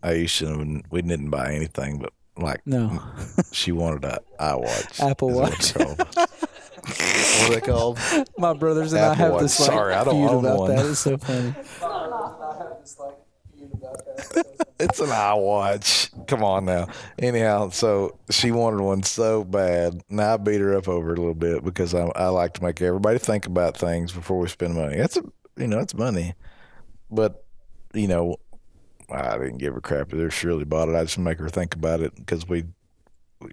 [0.03, 3.01] I used to we didn't buy anything, but like No.
[3.51, 4.99] she wanted a iWatch.
[5.09, 5.73] Apple Watch.
[6.89, 7.99] What are they called?
[8.37, 9.41] My brothers and I have Watch.
[9.43, 10.75] this like Sorry, I don't feud own about one.
[10.75, 10.85] that.
[10.85, 11.53] It's so funny.
[14.79, 16.27] It's an iWatch.
[16.27, 16.87] Come on now.
[17.17, 20.01] Anyhow, so she wanted one so bad.
[20.09, 22.63] Now I beat her up over it a little bit because I, I like to
[22.63, 24.95] make everybody think about things before we spend money.
[24.95, 25.23] That's a
[25.57, 26.33] you know it's money,
[27.11, 27.43] but
[27.93, 28.37] you know
[29.11, 30.95] I didn't give a crap if she really bought it.
[30.95, 32.63] I just make her think about it because we,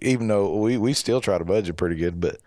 [0.01, 2.37] even though we we still try to budget pretty good, but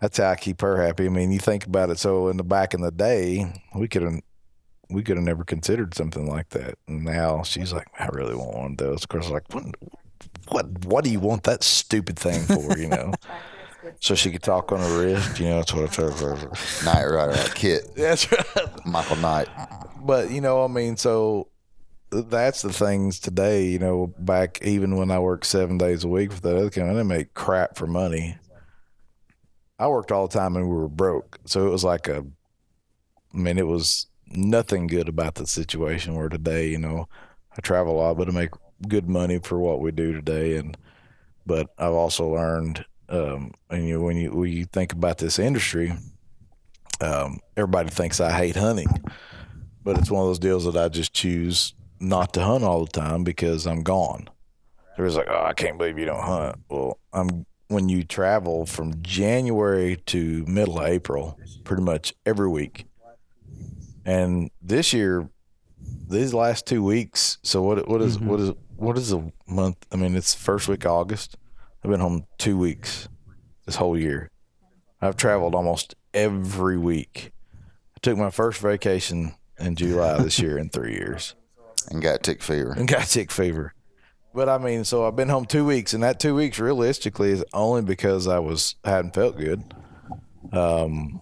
[0.00, 1.06] that's how I keep her happy.
[1.06, 1.98] I mean, you think about it.
[1.98, 4.20] So in the back in the day, we could have
[4.90, 6.76] we could have never considered something like that.
[6.88, 9.04] And now she's like, I really want one of those.
[9.04, 9.64] Of course, I'm like, what,
[10.48, 12.76] what, what do you want that stupid thing for?
[12.76, 13.12] You know,
[14.00, 15.38] so she could talk on her wrist.
[15.38, 16.36] You know, that's what I told her.
[16.84, 18.86] Knight Rider, like KITT, That's right.
[18.86, 19.48] Michael Knight.
[20.02, 21.48] But you know, I mean, so
[22.10, 23.66] that's the things today.
[23.66, 26.90] You know, back even when I worked seven days a week for that other company,
[26.90, 28.38] I didn't make crap for money.
[29.80, 32.24] I worked all the time and we were broke, so it was like a.
[33.32, 36.14] I mean, it was nothing good about the situation.
[36.14, 37.08] Where today, you know,
[37.56, 38.50] I travel a lot, but I make
[38.86, 40.76] good money for what we do today, and
[41.46, 45.38] but I've also learned, um, and you know, when you when you think about this
[45.38, 45.94] industry,
[47.00, 48.88] um, everybody thinks I hate hunting
[49.82, 52.90] but it's one of those deals that I just choose not to hunt all the
[52.90, 54.28] time because I'm gone.
[54.94, 59.00] Everybody's like, "Oh, I can't believe you don't hunt." Well, I'm when you travel from
[59.00, 62.86] January to middle of April, pretty much every week.
[64.04, 65.28] And this year,
[66.08, 67.38] these last two weeks.
[67.42, 67.88] So what?
[67.88, 68.26] What is- mm-hmm.
[68.28, 69.76] what is what is a month?
[69.92, 71.36] I mean, it's first week of August.
[71.84, 73.08] I've been home two weeks
[73.66, 74.30] this whole year.
[75.00, 77.32] I've traveled almost every week.
[77.96, 81.34] I took my first vacation in July this year in three years
[81.90, 82.72] And got tick fever.
[82.72, 83.74] and got tick fever.
[84.32, 87.44] But I mean, so I've been home two weeks, and that two weeks realistically is
[87.52, 89.74] only because I was hadn't felt good.
[90.52, 91.20] Um,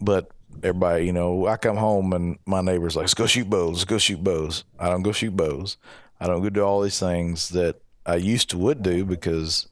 [0.00, 0.30] but
[0.62, 3.78] everybody, you know, I come home and my neighbor's like, "Let's go shoot bows.
[3.78, 5.78] Let's go shoot bows." I don't go shoot bows.
[6.20, 9.66] I don't go do all these things that I used to would do because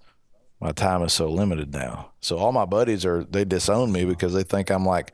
[0.60, 2.10] my time is so limited now.
[2.20, 5.12] So all my buddies are they disown me because they think I'm like,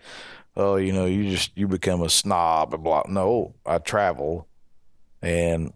[0.57, 3.03] oh, you know, you just you become a snob and blah.
[3.09, 4.49] No, I travel,
[5.21, 5.73] and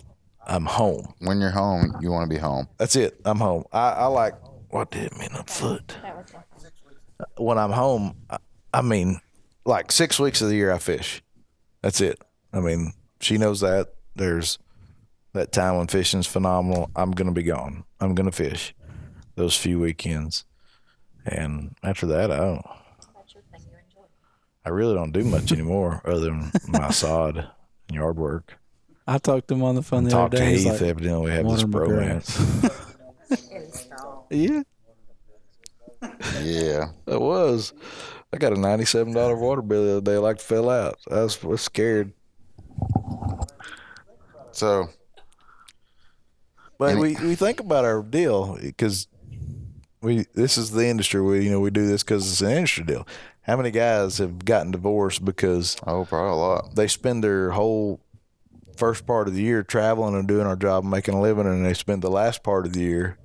[0.49, 1.15] I'm home.
[1.21, 2.69] When you're home, you want to be home.
[2.79, 3.21] That's it.
[3.25, 3.65] I'm home.
[3.73, 4.35] I, I like
[4.71, 5.97] what did it mean a foot?
[7.37, 8.39] When I'm home, I,
[8.73, 9.21] I mean,
[9.65, 11.23] like six weeks of the year I fish.
[11.83, 12.23] That's it.
[12.53, 13.95] I mean, she knows that.
[14.15, 14.59] There's
[15.33, 16.91] that time when fishing's phenomenal.
[16.97, 17.85] I'm gonna be gone.
[18.01, 18.75] I'm gonna fish
[19.37, 20.45] those few weekends,
[21.25, 22.67] and after that, I don't.
[24.65, 28.58] I really don't do much anymore other than my sod and yard work.
[29.11, 30.51] I talked to him on the phone the Talk other to day.
[30.53, 30.73] He's Heath.
[30.75, 32.85] like, evidently, we have this "Water my bromance.
[34.31, 34.63] yeah.
[36.43, 36.91] Yeah.
[37.07, 37.73] It was.
[38.33, 40.19] I got a ninety-seven dollar water bill the other day.
[40.19, 40.99] Like fell out.
[41.11, 42.13] I was, was scared.
[44.53, 44.89] So
[46.79, 49.09] But Any- we, we think about our deal because
[50.03, 51.23] we this is the industry.
[51.23, 53.07] We you know we do this because it's an industry deal.
[53.43, 56.75] How many guys have gotten divorced because oh, probably a lot.
[56.75, 58.01] they spend their whole
[58.79, 61.65] first part of the year traveling and doing our job, and making a living, and
[61.65, 63.19] they spend the last part of the year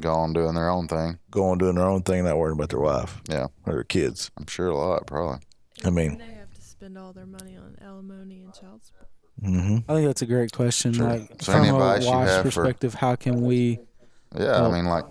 [0.00, 1.18] going doing their own thing.
[1.30, 4.30] going doing their own thing, not worrying about their wife Yeah, or their kids.
[4.36, 5.06] I'm sure a lot.
[5.06, 5.40] Probably.
[5.84, 9.08] I mean, They have to spend all their money on alimony and child support.
[9.42, 10.92] hmm I think that's a great question.
[10.92, 11.08] Sure.
[11.08, 13.80] Like So from a advice wife's have for- perspective, how can we?
[14.36, 15.04] Yeah, Well- I mean, like,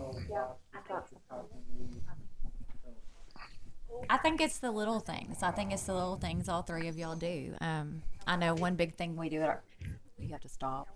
[4.09, 5.43] I think it's the little things.
[5.43, 7.53] I think it's the little things all three of y'all do.
[7.61, 9.61] Um, I know one big thing we do at our.
[10.19, 10.87] You have to stop.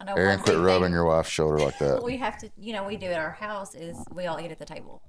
[0.00, 1.94] I know Aaron, quit rubbing thing your wife's shoulder like that.
[1.94, 4.50] what we have to, you know, we do at our house is we all eat
[4.50, 5.02] at the table,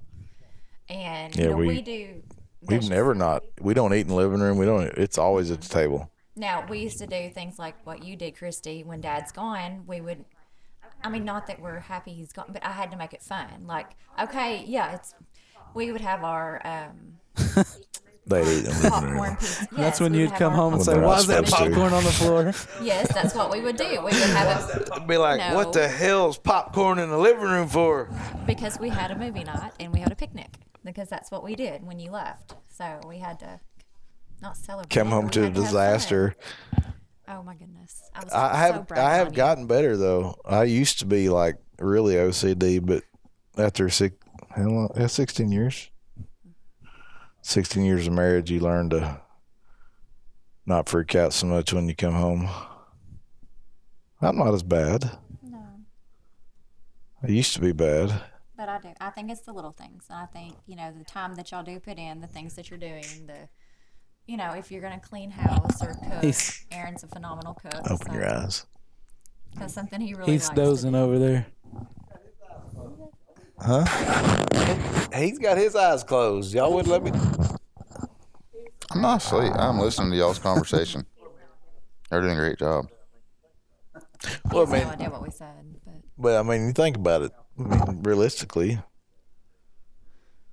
[0.88, 2.22] and Yeah, you know, we- we, do.
[2.62, 3.42] we've never not.
[3.60, 4.56] We don't eat in the living room.
[4.58, 4.84] We don't.
[4.98, 6.10] It's always at the table.
[6.36, 8.82] Now we used to do things like what you did, Christy.
[8.82, 10.24] When Dad's gone, we would.
[11.02, 13.66] I mean, not that we're happy he's gone, but I had to make it fun.
[13.66, 13.90] Like,
[14.20, 15.14] okay, yeah, it's.
[15.74, 17.18] We would have our um,
[18.26, 19.36] They eat in the popcorn room.
[19.36, 19.68] pizza.
[19.72, 22.04] That's when you'd come home and say, they're "Why is that supposed to." popcorn on
[22.04, 22.52] the floor?"
[22.82, 23.84] Yes, that's what we would do.
[23.98, 25.54] We would have I'd be like, No.
[25.54, 28.08] "What the hell's popcorn in the living room for?"
[28.46, 30.48] because we had a movie night and we had a picnic
[30.84, 32.54] because that's what we did when you left.
[32.68, 33.60] So we had to
[34.40, 34.90] not celebrate.
[34.90, 36.34] Come home to a had have disaster.
[37.28, 38.02] Oh my goodness!
[38.14, 38.32] I was.
[38.32, 39.36] I so have bragging I on have you.
[39.36, 40.36] gotten better though.
[40.46, 43.02] I used to be like really OCD, but
[43.58, 44.16] after six,
[44.54, 44.90] how long?
[44.96, 45.90] Yeah, sixteen years.
[47.48, 49.20] 16 years of marriage, you learn to
[50.64, 52.48] not freak out so much when you come home.
[54.22, 55.18] I'm not as bad.
[55.42, 55.62] No,
[57.22, 58.22] I used to be bad.
[58.56, 58.88] but I do.
[58.98, 61.62] I think it's the little things, and I think you know the time that y'all
[61.62, 63.48] do put in, the things that you're doing, the
[64.26, 66.22] you know if you're gonna clean house or cook.
[66.22, 67.90] He's- Aaron's a phenomenal cook.
[67.90, 68.64] Open your eyes.
[69.56, 71.04] That's something he really He's likes dozing to do.
[71.04, 71.46] over there.
[73.64, 73.84] Huh?
[75.14, 76.52] He's got his eyes closed.
[76.54, 77.12] Y'all wouldn't let me.
[78.90, 79.52] I'm not asleep.
[79.56, 81.06] I'm listening to y'all's conversation.
[82.10, 82.86] They're doing a great job.
[84.52, 85.48] Well, I He mean, no idea what we said,
[85.84, 87.32] but But I mean, you think about it.
[87.58, 88.80] I mean, realistically,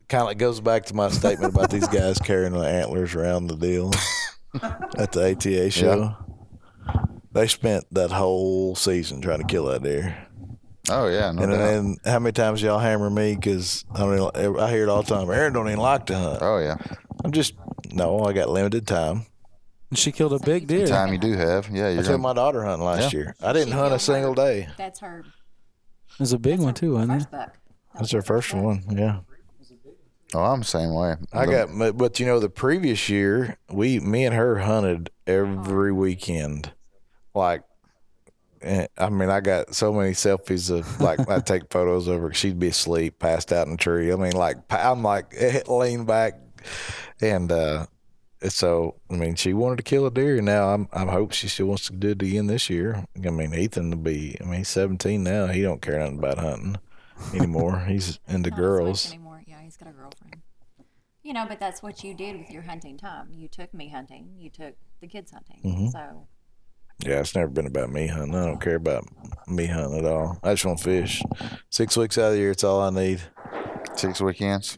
[0.07, 3.55] kind of goes back to my statement about these guys carrying the antlers around the
[3.55, 3.91] deal
[4.97, 6.15] at the ATA show.
[7.31, 10.27] They spent that whole season trying to kill that deer.
[10.89, 11.57] Oh yeah, no and doubt.
[11.57, 15.13] then how many times y'all hammer me because I mean I hear it all the
[15.15, 15.29] time.
[15.29, 16.39] Aaron don't even like to hunt.
[16.41, 16.77] oh yeah.
[17.23, 17.53] I'm just
[17.91, 18.21] no.
[18.25, 19.25] I got limited time.
[19.93, 20.87] She killed a big The deer.
[20.87, 23.19] time you do have, yeah, I you're took gonna, my daughter hunting last Yeah.
[23.19, 23.35] year.
[23.43, 24.35] I didn't She hunt a single her.
[24.35, 24.69] day.
[24.77, 25.19] that's her.
[26.13, 27.31] It was a big one too, wasn't it?
[27.31, 27.49] book.
[27.95, 28.83] That's her first one.
[28.89, 29.19] Yeah.
[30.33, 31.15] Oh, I'm the same way.
[31.33, 35.09] I The- got, but, but you know, the previous year, we, me and her hunted
[35.27, 36.71] every weekend.
[37.35, 37.63] Like,
[38.63, 42.33] I mean, I got so many selfies of like I take photos of her.
[42.33, 44.11] She'd be asleep, passed out in a tree.
[44.11, 45.33] I mean, like I'm like
[45.67, 46.39] lean back,
[47.21, 47.87] and uh,
[48.49, 50.41] so I mean, she wanted to kill a deer.
[50.41, 53.05] Now I'm I hope she still wants to do it again this year.
[53.15, 54.37] I mean, Ethan will be.
[54.39, 55.47] I mean, he's 17 now.
[55.47, 56.77] He don't care nothing about hunting
[57.33, 57.79] anymore.
[57.87, 59.07] he's into Not girls.
[59.11, 59.43] anymore.
[59.45, 60.41] Yeah, he's got a girlfriend.
[61.23, 63.29] You know, but that's what you did with your hunting time.
[63.31, 64.29] You took me hunting.
[64.37, 65.61] You took the kids hunting.
[65.63, 65.87] Mm-hmm.
[65.89, 66.27] So
[67.05, 68.35] Yeah, it's never been about me hunting.
[68.35, 69.05] I don't care about
[69.47, 70.39] me hunting at all.
[70.43, 71.23] I just want to fish.
[71.69, 73.21] Six weeks out of the year, it's all I need.
[73.95, 74.77] six weekends.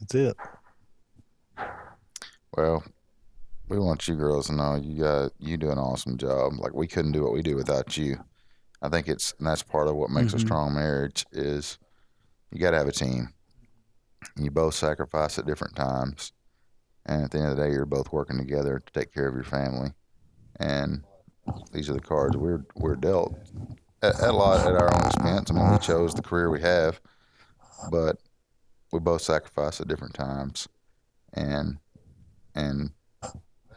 [0.00, 0.36] That's it.
[2.56, 2.84] Well,
[3.68, 6.54] we want you girls to know you got you do an awesome job.
[6.58, 8.16] Like we couldn't do what we do without you.
[8.82, 10.46] I think it's and that's part of what makes a mm-hmm.
[10.46, 11.78] strong marriage is
[12.50, 13.32] you got to have a team.
[14.36, 16.32] You both sacrifice at different times,
[17.06, 19.34] and at the end of the day, you're both working together to take care of
[19.34, 19.90] your family.
[20.60, 21.04] And
[21.72, 23.36] these are the cards we're we're dealt
[24.02, 25.50] at, at a lot at our own expense.
[25.50, 27.00] I mean, we chose the career we have,
[27.90, 28.18] but
[28.92, 30.68] we both sacrifice at different times,
[31.32, 31.78] and
[32.54, 32.90] and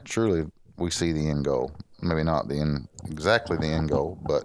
[0.03, 0.45] truly
[0.77, 1.71] we see the end goal.
[2.01, 4.43] Maybe not the end exactly the end goal, but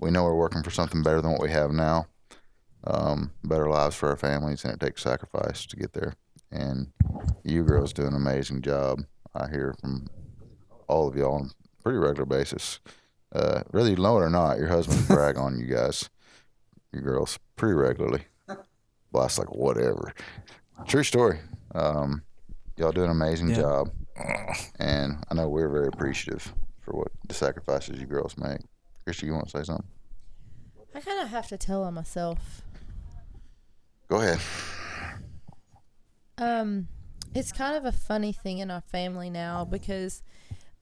[0.00, 2.06] we know we're working for something better than what we have now.
[2.84, 6.14] Um, better lives for our families, and it takes sacrifice to get there.
[6.50, 6.88] And
[7.44, 9.02] you girls do an amazing job.
[9.34, 10.08] I hear from
[10.88, 11.48] all of y'all
[11.82, 12.80] pretty regular basis.
[13.32, 16.10] Uh, whether you know it or not, your husband brag on you guys,
[16.92, 18.24] you girls, pretty regularly.
[19.12, 20.12] Blast like whatever.
[20.86, 21.40] True story.
[21.74, 22.22] Um,
[22.76, 23.56] y'all do an amazing Yeah.
[23.56, 23.90] job,
[24.78, 28.60] and I know we're very appreciative for what the sacrifices you girls make.
[29.04, 29.86] Christy, you want to say something?
[30.94, 32.62] I kind of have to tell on myself.
[34.08, 34.40] Go ahead.
[36.38, 36.88] Um,
[37.34, 40.22] it's kind of a funny thing in our family now because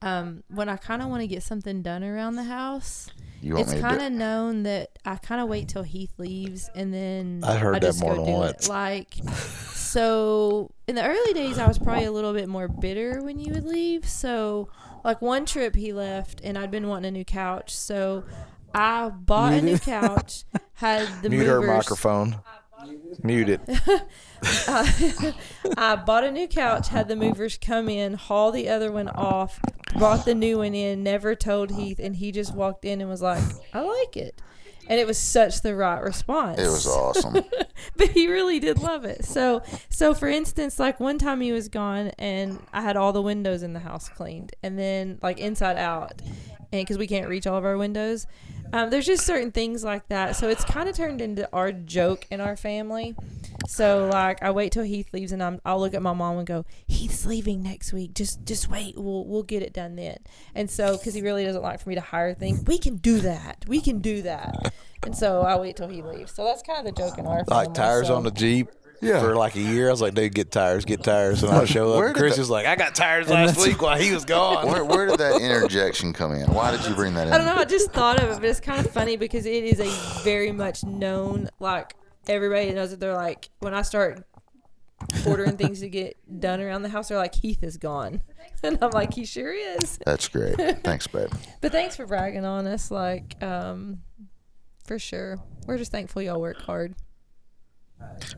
[0.01, 3.09] um, when I kind of want to get something done around the house,
[3.41, 7.55] it's kind of known that I kind of wait till Heath leaves and then I
[7.55, 8.65] heard that just more than do once.
[8.65, 8.69] It.
[8.69, 9.13] Like,
[9.73, 13.53] so in the early days, I was probably a little bit more bitter when you
[13.53, 14.07] would leave.
[14.07, 14.69] So,
[15.03, 18.25] like one trip he left, and I'd been wanting a new couch, so
[18.73, 20.43] I bought a new couch.
[20.73, 22.35] Had the Mute her microphone.
[23.23, 23.61] Mute it.
[24.69, 24.89] Uh,
[25.77, 29.59] I bought a new couch, had the movers come in, haul the other one off,
[29.97, 33.21] brought the new one in, never told Heath, and he just walked in and was
[33.21, 34.41] like, I like it.
[34.87, 36.57] And it was such the right response.
[36.57, 37.43] It was awesome.
[37.97, 39.25] but he really did love it.
[39.25, 43.21] So, so for instance, like one time he was gone and I had all the
[43.21, 46.21] windows in the house cleaned and then like inside out.
[46.71, 48.27] And because we can't reach all of our windows,
[48.71, 50.35] um, there's just certain things like that.
[50.35, 53.15] So it's kind of turned into our joke in our family.
[53.67, 56.47] So like I wait till Heath leaves and I'm, I'll look at my mom and
[56.47, 58.13] go, Heath's leaving next week.
[58.13, 58.95] Just just wait.
[58.97, 60.17] We'll we'll get it done then.
[60.53, 63.19] And so because he really doesn't like for me to hire things, we can do
[63.21, 63.65] that.
[63.67, 64.73] We can do that.
[65.03, 66.33] And so I wait till he leaves.
[66.33, 67.65] So that's kind of the joke in our family.
[67.67, 68.15] Like tires so.
[68.15, 68.69] on the Jeep.
[69.01, 69.21] Yeah.
[69.21, 71.93] For like a year, I was like, "Dude, get tires, get tires," and I show
[71.93, 72.07] up.
[72.07, 75.05] did Chris was like, "I got tires last week while he was gone." where, where
[75.07, 76.47] did that interjection come in?
[76.53, 77.33] Why did you bring that in?
[77.33, 77.55] I don't know.
[77.55, 80.51] I just thought of it, but it's kind of funny because it is a very
[80.51, 81.49] much known.
[81.59, 81.95] Like
[82.27, 84.25] everybody knows that they're like when I start
[85.25, 88.21] ordering things to get done around the house, they're like Heath is gone,
[88.63, 89.97] and I'm like he sure is.
[90.05, 90.55] That's great.
[90.83, 91.29] Thanks, babe.
[91.61, 92.91] But thanks for bragging on us.
[92.91, 94.01] Like um,
[94.85, 95.37] for sure,
[95.67, 96.95] we're just thankful y'all work hard.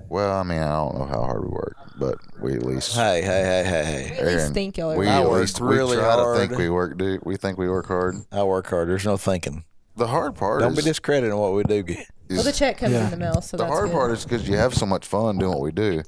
[0.09, 3.21] Well, I mean, I don't know how hard we work, but we at least Hey,
[3.21, 4.17] hey, hey, hey, hey.
[4.19, 6.35] At least Aaron, think y'all are we at work least really we try hard.
[6.41, 6.97] to think we work.
[6.97, 8.15] Do we think we work hard?
[8.31, 8.89] I work hard.
[8.89, 9.63] There's no thinking.
[9.95, 12.07] The hard part Don't is be discrediting what we do get.
[12.29, 13.05] Well, the check comes Yeah.
[13.05, 13.93] in the mail, so the that's hard good.
[13.93, 16.01] part is because you have so much fun doing what we do.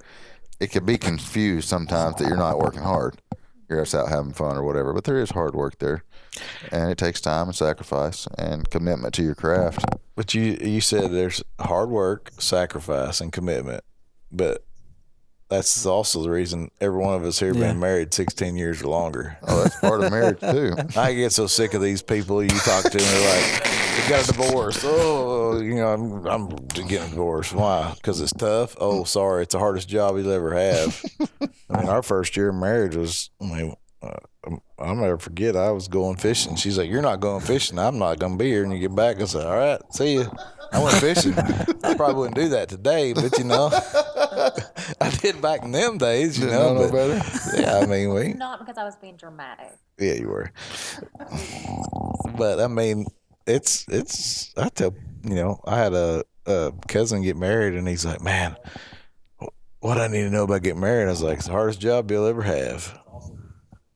[0.59, 3.17] It can be confused sometimes that you're not working hard.
[3.73, 4.93] You're just out having fun or whatever.
[4.93, 6.03] But there is hard work there,
[6.71, 9.83] and it takes time and sacrifice and commitment to your craft.
[10.15, 13.83] But you you said there's hard work, sacrifice, and commitment.
[14.31, 14.63] But
[15.49, 17.67] that's also the reason every one of us here Yeah.
[17.67, 19.37] been married 16 years or longer.
[19.43, 20.73] Oh, that's part of marriage too.
[20.99, 23.65] I get so sick of these people you talk to and they're like,
[24.03, 24.81] "You got a divorce?
[24.83, 27.53] Oh, you know, I'm I'm getting divorced.
[27.53, 27.91] Why?
[27.95, 28.75] Because it's tough.
[28.79, 31.03] Oh, sorry, it's the hardest job you'll ever have.
[31.69, 33.29] I mean, our first year of marriage was.
[33.41, 34.17] I mean, uh,
[34.77, 35.55] I'll never forget.
[35.55, 36.55] I was going fishing.
[36.55, 37.79] She's like, "You're not going fishing.
[37.79, 40.13] I'm not going to be here." And you get back, I said, "All right, see
[40.15, 40.25] you."
[40.73, 41.33] I went fishing.
[41.37, 43.69] I probably wouldn't do that today, but you know,
[45.01, 46.39] I did back in them days.
[46.39, 47.61] You Didn't know, know no but- better.
[47.61, 49.71] yeah, I mean, we Not because I was being dramatic.
[49.99, 50.51] yeah, you were.
[52.37, 53.05] But I mean,
[53.47, 54.53] it's it's.
[54.57, 58.55] I tell you know, I had a, a cousin get married, and he's like, "Man,
[59.79, 62.09] what I need to know about getting married?" I was like, "It's the hardest job
[62.11, 62.99] you'll ever have.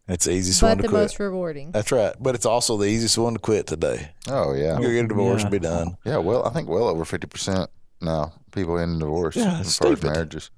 [0.10, 1.72] It's the easiest one but to the quit." most rewarding.
[1.72, 4.12] That's right, but it's also the easiest one to quit today.
[4.30, 5.50] Oh yeah, Go get a divorce Yeah.
[5.50, 5.98] be done.
[6.06, 6.18] yeah.
[6.18, 7.70] Well, I think well over fifty percent
[8.02, 10.14] now people end in divorce Yeah, as it's far as stupid.
[10.14, 10.52] marriages,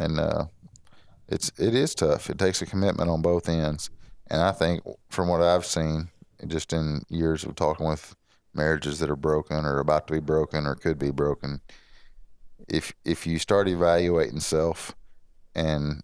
[0.00, 0.44] and uh,
[1.28, 2.28] it's it is tough.
[2.28, 3.88] It takes a commitment on both ends,
[4.28, 6.10] and I think from what I've seen,
[6.46, 8.14] just in years of talking with
[8.52, 11.60] marriages that are broken or about to be broken or could be broken,
[12.68, 14.94] if if you start evaluating self,
[15.54, 16.02] and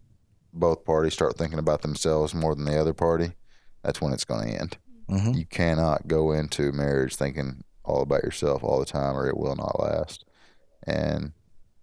[0.52, 3.32] both parties start thinking about themselves more than the other party,
[3.82, 4.76] that's when it's going to end.
[5.08, 5.36] Mhm.
[5.36, 9.56] You cannot go into marriage thinking all about yourself all the time, or it will
[9.56, 10.24] not last.
[10.86, 11.32] And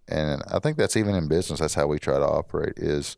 [0.07, 1.59] and I think that's even in business.
[1.59, 2.73] That's how we try to operate.
[2.77, 3.17] Is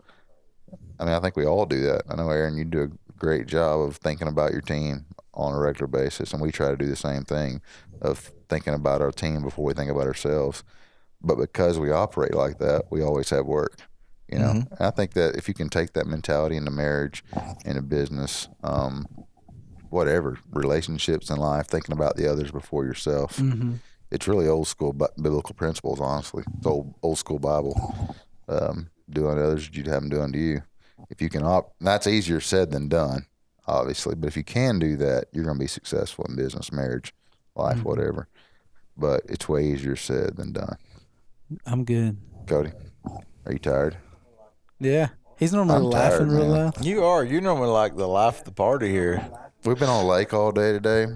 [1.00, 2.04] I mean, I think we all do that.
[2.10, 5.60] I know Aaron, you do a great job of thinking about your team on a
[5.60, 7.62] regular basis, and we try to do the same thing
[8.02, 10.64] of thinking about our team before we think about ourselves.
[11.22, 13.78] But because we operate like that, we always have work.
[14.32, 14.84] You know, Mm-hmm.
[14.84, 17.24] I think that if you can take that mentality into marriage,
[17.66, 19.06] into business, um,
[19.90, 23.76] whatever relationships in life, thinking about the others before yourself, Mm-hmm.
[24.12, 26.00] it's really old school bi- biblical principles.
[26.00, 27.76] Honestly, it's old old school Bible.
[28.48, 30.62] Um, do unto others you'd have them do unto you.
[31.10, 33.26] If you can op, that's easier said than done,
[33.68, 34.16] obviously.
[34.16, 37.14] But if you can do that, you're going to be successful in business, marriage,
[37.56, 37.88] life, Mm-hmm.
[37.90, 38.28] whatever.
[38.98, 40.78] But it's way easier said than done.
[41.66, 42.18] I'm good.
[42.48, 42.72] Cody,
[43.46, 43.98] are you tired?
[44.80, 45.10] Yeah.
[45.38, 46.66] He's normally I'm laughing tired, real man.
[46.66, 46.86] loud.
[46.86, 47.24] You are.
[47.24, 49.26] You normally like the life of the party here.
[49.64, 51.08] We've been on a lake all day today.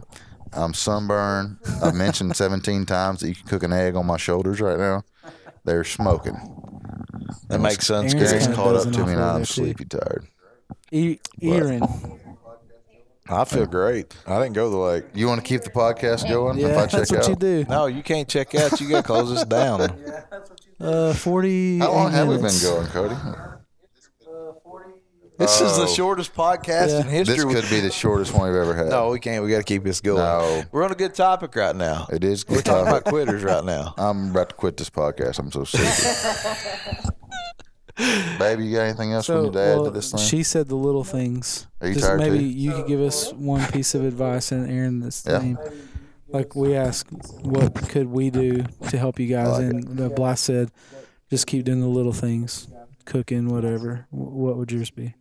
[0.53, 1.57] I'm sunburned.
[1.81, 5.03] I've mentioned 17 times that you can cook an egg on my shoulders right now.
[5.65, 6.53] They're smoking.
[7.49, 8.13] That makes sense.
[8.13, 9.27] Aaron's Gary's kinda caught up dozing to off me over now.
[9.29, 9.53] I'm there, too.
[9.53, 10.27] sleepy tired.
[10.91, 11.84] E- Erin.
[13.29, 14.13] I feel great.
[14.27, 15.05] I didn't go to the lake.
[15.13, 16.59] You want to keep the podcast going?
[16.59, 17.29] if I Yeah, check that's what out?
[17.29, 17.65] you do.
[17.69, 18.79] No, you can't check out.
[18.81, 19.95] You got to close this down.
[20.81, 21.79] Uh, 40.
[21.79, 23.15] How long have we been going, Cody?
[25.38, 25.88] This is the Oh.
[25.88, 27.01] shortest podcast Yeah.
[27.01, 27.36] in history.
[27.53, 28.89] This could be the shortest one we've ever had.
[28.89, 29.43] no, we can't.
[29.45, 30.17] We got to keep this going.
[30.17, 30.63] No.
[30.73, 32.07] We're on a good topic right now.
[32.11, 33.01] It is We're good talking topic.
[33.03, 33.93] about quitters right now.
[33.97, 35.39] I'm about to quit this podcast.
[35.39, 37.09] I'm so sleepy.
[37.97, 40.19] Baby, you got anything else we So, need to add well, to this thing?
[40.19, 41.67] she said the little things.
[41.81, 42.43] Are you Just tired maybe too?
[42.45, 45.39] you could give us one piece of advice and Aaron this Yeah.
[45.39, 45.59] same.
[46.29, 47.11] Like we asked,
[47.43, 49.59] what could we do to help you guys?
[49.59, 50.71] like and the Blast said,
[51.29, 52.67] just keep doing the little things,
[53.05, 54.07] cooking, whatever.
[54.09, 55.13] What would yours be?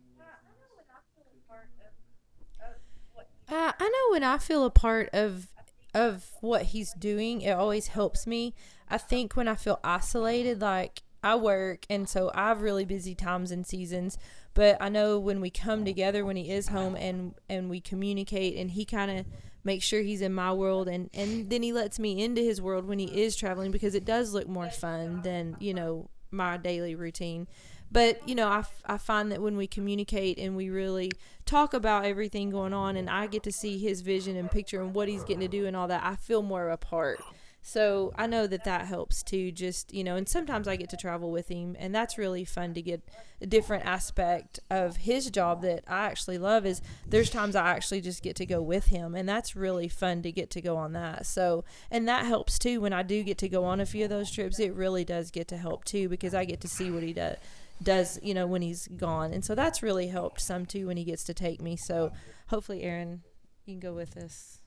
[3.49, 5.47] Uh, I know when I feel a part of
[5.93, 8.55] of what he's doing, it always helps me.
[8.89, 13.15] I think when I feel isolated, like I work, and so I have really busy
[13.15, 14.17] times and seasons.
[14.53, 18.57] But I know when we come together, when he is home, and and we communicate,
[18.57, 19.25] and he kind of
[19.63, 22.85] makes sure he's in my world, and and then he lets me into his world
[22.85, 26.95] when he is traveling because it does look more fun than you know my daily
[26.95, 27.47] routine
[27.91, 31.11] but you know I, f- I find that when we communicate and we really
[31.45, 34.95] talk about everything going on and i get to see his vision and picture and
[34.95, 37.21] what he's getting to do and all that i feel more a part
[37.63, 40.97] so i know that that helps too just you know and sometimes i get to
[40.97, 43.01] travel with him and that's really fun to get
[43.41, 48.01] a different aspect of his job that i actually love is there's times i actually
[48.01, 50.93] just get to go with him and that's really fun to get to go on
[50.93, 51.25] that.
[51.25, 54.09] So and that helps too when i do get to go on a few of
[54.09, 57.03] those trips it really does get to help too because i get to see what
[57.03, 57.37] he does
[57.81, 59.33] does you know when he's gone.
[59.33, 61.75] And so that's really helped some too when he gets to take me.
[61.75, 62.11] So
[62.47, 63.21] hopefully aaron
[63.65, 64.59] you can go with us.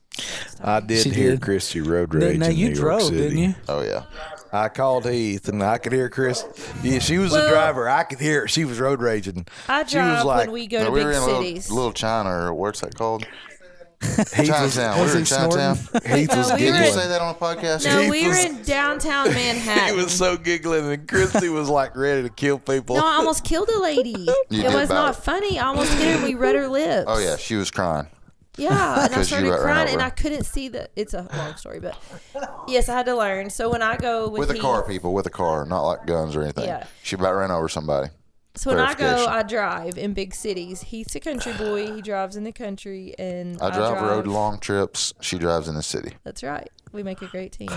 [0.63, 1.41] I did She hear did.
[1.41, 3.21] Christy road Now- rage now in you New drove, York City.
[3.21, 3.55] didn't you?
[3.69, 4.03] Oh yeah.
[4.53, 6.45] I called Heath and I could hear Chris.
[6.81, 7.89] Yeah, she was the Well- driver.
[7.89, 8.47] I could hear her.
[8.47, 9.45] She was road raging.
[9.67, 11.69] I she was drive like, when we go No, to we big were in cities.
[11.69, 13.25] little, little China or what's that called?
[14.01, 14.99] Heath was, Chinatown.
[14.99, 15.75] was we were he in Chinatown.
[15.75, 16.15] snorting?
[16.17, 16.93] Heath was No, we Did you giggling.
[16.93, 17.83] say that on a podcast?
[17.85, 19.95] no, He we were was- in downtown Manhattan.
[19.97, 22.95] He was so giggling, and Christy was like ready to kill people.
[22.95, 24.11] no, I almost killed a lady.
[24.49, 25.23] You it did was about not it.
[25.23, 25.59] funny.
[25.59, 26.25] I almost hit her.
[26.25, 27.05] We read her oh, lips.
[27.07, 28.07] Oh yeah, she was crying.
[28.57, 30.01] Yeah, and I started crying, and.
[30.01, 30.89] I couldn't see the.
[30.95, 31.97] It's a long story, but
[32.67, 33.49] yes, I had to learn.
[33.49, 36.35] So when I go with, With a car, people, with a car, not like guns
[36.35, 36.65] or anything.
[36.65, 36.85] Yeah.
[37.03, 38.09] She about ran over somebody.
[38.57, 40.81] So when I go, I drive in big cities.
[40.81, 41.93] He's a country boy.
[41.93, 45.13] He drives in the country, and I drive road long trips.
[45.21, 46.13] She drives in the city.
[46.23, 46.69] That's right.
[46.91, 47.69] We make a great team.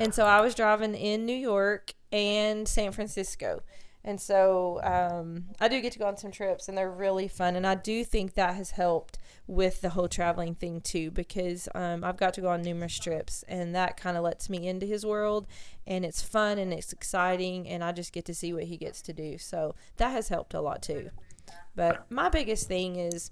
[0.00, 3.62] And so I was driving in New York and San Francisco.
[4.02, 7.56] And so um, I do get to go on some trips, and they're really fun.
[7.56, 12.02] And I do think that has helped with the whole traveling thing too, because um,
[12.02, 15.04] I've got to go on numerous trips, and that kind of lets me into his
[15.04, 15.46] world,
[15.86, 19.02] and it's fun and it's exciting, and I just get to see what he gets
[19.02, 19.36] to do.
[19.38, 21.10] So that has helped a lot too.
[21.76, 23.30] But my biggest thing is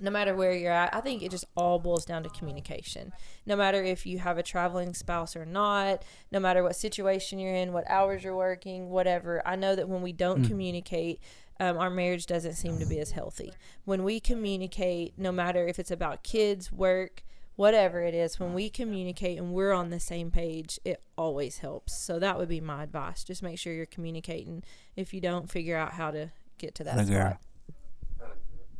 [0.00, 3.12] no matter where you're at, I think it just all boils down to communication.
[3.46, 7.54] No matter if you have a traveling spouse or not, no matter what situation you're
[7.54, 9.46] in, what hours you're working, whatever.
[9.46, 11.20] I know that when we don't communicate,
[11.60, 13.52] um, our marriage doesn't seem to be as healthy.
[13.84, 17.22] When we communicate, no matter if it's about kids, work,
[17.54, 21.94] whatever it is, when we communicate and we're on the same page, it always helps.
[22.00, 23.22] So that would be my advice.
[23.22, 24.64] Just make sure you're communicating.
[24.96, 27.38] If you don't, figure out how to get to that Atta girl.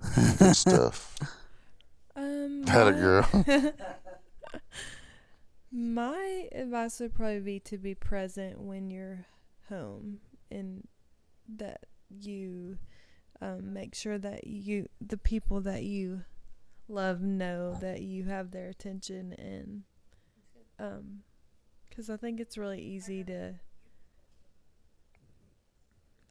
[0.01, 0.39] spot.
[0.39, 1.17] Good stuff.
[2.17, 3.29] Um, Had a girl.
[5.73, 9.27] My advice would probably be to be present when you're
[9.69, 10.19] home
[10.51, 10.89] and
[11.57, 12.79] that you
[13.41, 16.25] um, make sure that you, the people that you
[16.89, 19.83] love, know that you have their attention and,
[20.79, 21.21] um,
[21.89, 23.55] because I think it's really easy to.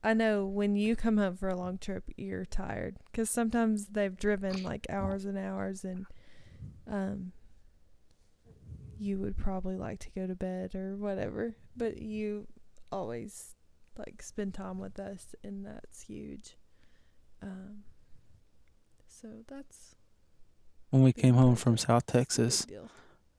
[0.01, 4.15] I know when you come home for a long trip, you're tired because sometimes they've
[4.15, 6.05] driven like hours and hours and,
[6.89, 7.33] um,
[8.97, 12.47] you would probably like to go to bed or whatever, but you
[12.91, 13.55] always
[13.99, 16.55] like spend time with us, and that's huge.
[17.41, 17.83] Um,
[19.07, 19.95] so that's
[20.89, 22.65] When we came home from South that's a big Texas.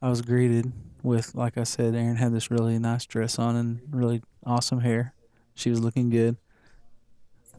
[0.03, 3.81] I was greeted with, like I said, Erin had this really nice dress on and
[3.91, 5.15] really awesome hair.
[5.55, 6.37] She was looking good.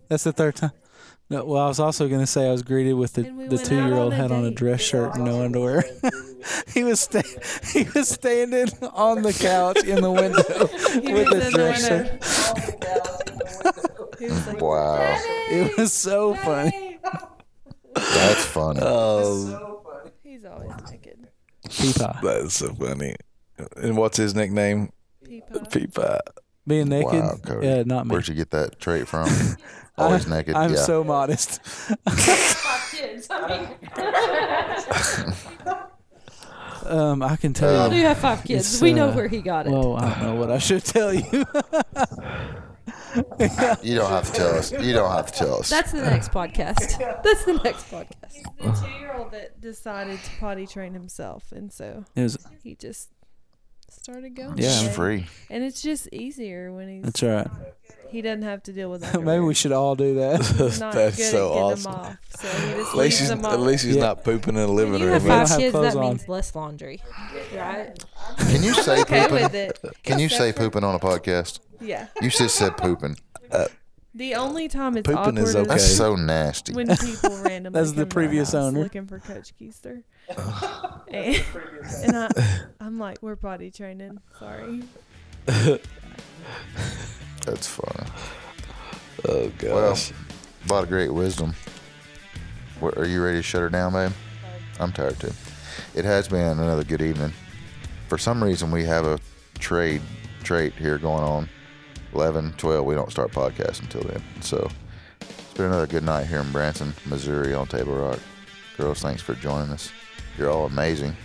[0.08, 0.72] That's the third time.
[1.30, 3.58] No, well, I was also going to say I was greeted with the, we the
[3.58, 5.84] two year old had on a dress shirt and no underwear.
[6.74, 7.22] he was sta-
[7.72, 10.44] he was standing on the couch in the window
[11.14, 12.71] with a the dress shirt.
[14.22, 15.18] He was like, Wow.
[15.50, 17.00] It was so funny.
[17.96, 18.80] That's funny.
[18.84, 21.28] Oh, he's always naked.
[21.68, 22.22] Peapie.
[22.22, 23.16] that's so funny.
[23.78, 24.92] And what's his nickname?
[25.26, 25.72] Peapod.
[25.72, 26.20] Peapod.
[26.68, 27.14] Being naked?
[27.14, 27.66] Wow, Cody.
[27.66, 28.12] yeah, not me.
[28.12, 29.28] Where'd you get that trait from?
[29.98, 30.56] Always naked.
[30.56, 30.82] I'm yeah.
[30.82, 31.60] so modest.
[36.86, 38.02] um, I can We tell all you.
[38.02, 38.76] do have five kids.
[38.76, 39.72] It's, we know uh, where he got it.
[39.72, 41.46] Well, I don't know what I should tell you.
[43.84, 44.72] You don't have to tell us.
[44.72, 45.70] You don't have to tell us.
[45.70, 46.98] That's the next podcast.
[47.24, 48.34] That's the next podcast.
[48.34, 48.44] He's
[48.82, 53.10] the two-year-old that decided to potty train himself, and so It was, he just
[53.94, 54.58] started going.
[54.58, 54.84] Yeah.
[54.86, 55.28] It's free.
[55.50, 57.48] and it's just easier when he's that's right.
[58.10, 59.22] he doesn't have to deal with that.
[59.24, 60.42] Maybe we should all do that.
[60.94, 61.92] That's so awesome.
[61.94, 64.02] off, so At least leaves he's, at least he's Yeah.
[64.04, 65.22] not pooping in the When living you room.
[65.22, 66.10] have five kids, clothes that on.
[66.10, 67.02] means less laundry,
[67.56, 67.92] right?
[68.38, 69.72] Can you say okay pooping?
[70.04, 71.60] Can you say pooping on a podcast?
[71.80, 72.08] Yeah.
[72.22, 73.18] You just said pooping.
[74.14, 75.68] The only time it's Pooping awkward is is, okay.
[75.70, 76.74] That's so nasty.
[76.74, 78.82] when people randomly That's the come to previous house owner.
[78.84, 80.04] looking for Coach Keister.
[81.08, 81.42] and
[82.04, 82.30] and I,
[82.82, 84.20] I'm like, we're potty training.
[84.38, 84.84] Sorry.
[87.46, 88.10] That's funny.
[89.28, 90.12] Oh Well, gosh.
[90.12, 91.54] a lot of great wisdom.
[92.80, 94.12] What, are you ready to shut her down, babe?
[94.80, 95.32] I'm tired too.
[95.96, 97.32] It has been another good evening.
[98.08, 99.20] For some reason, we have a
[99.60, 100.02] trade
[100.44, 101.50] trait here going on.
[102.14, 104.22] 11, 12, we don't start podcasting until then.
[104.42, 104.70] So
[105.20, 108.20] it's been another good night here in Branson, Missouri on Table Rock.
[108.78, 109.92] Girls, thanks for joining us.
[110.38, 111.16] You're all amazing.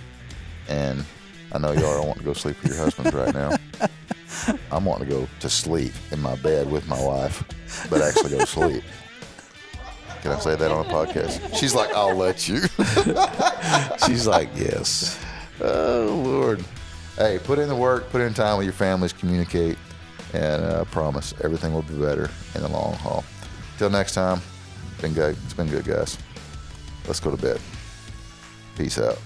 [0.69, 1.05] And
[1.53, 3.57] I know y'all don't want to go sleep with your husbands right now.
[4.71, 7.43] I'm wanting to go to sleep in my bed with my wife,
[7.91, 8.85] but actually go to sleep.
[10.23, 11.57] Can I say that on a podcast?
[11.57, 12.61] She's like, I'll let you.
[14.07, 15.19] She's like, yes.
[15.61, 16.65] oh, Lord.
[17.17, 19.79] Hey, put in the work, put in time with your families, communicate,
[20.33, 23.25] and uh, promise everything will be better in the long haul.
[23.79, 24.41] Till next time,
[25.01, 25.37] been good.
[25.45, 26.19] It's been good, guys.
[27.07, 27.61] Let's go to bed.
[28.77, 29.19] Peace out.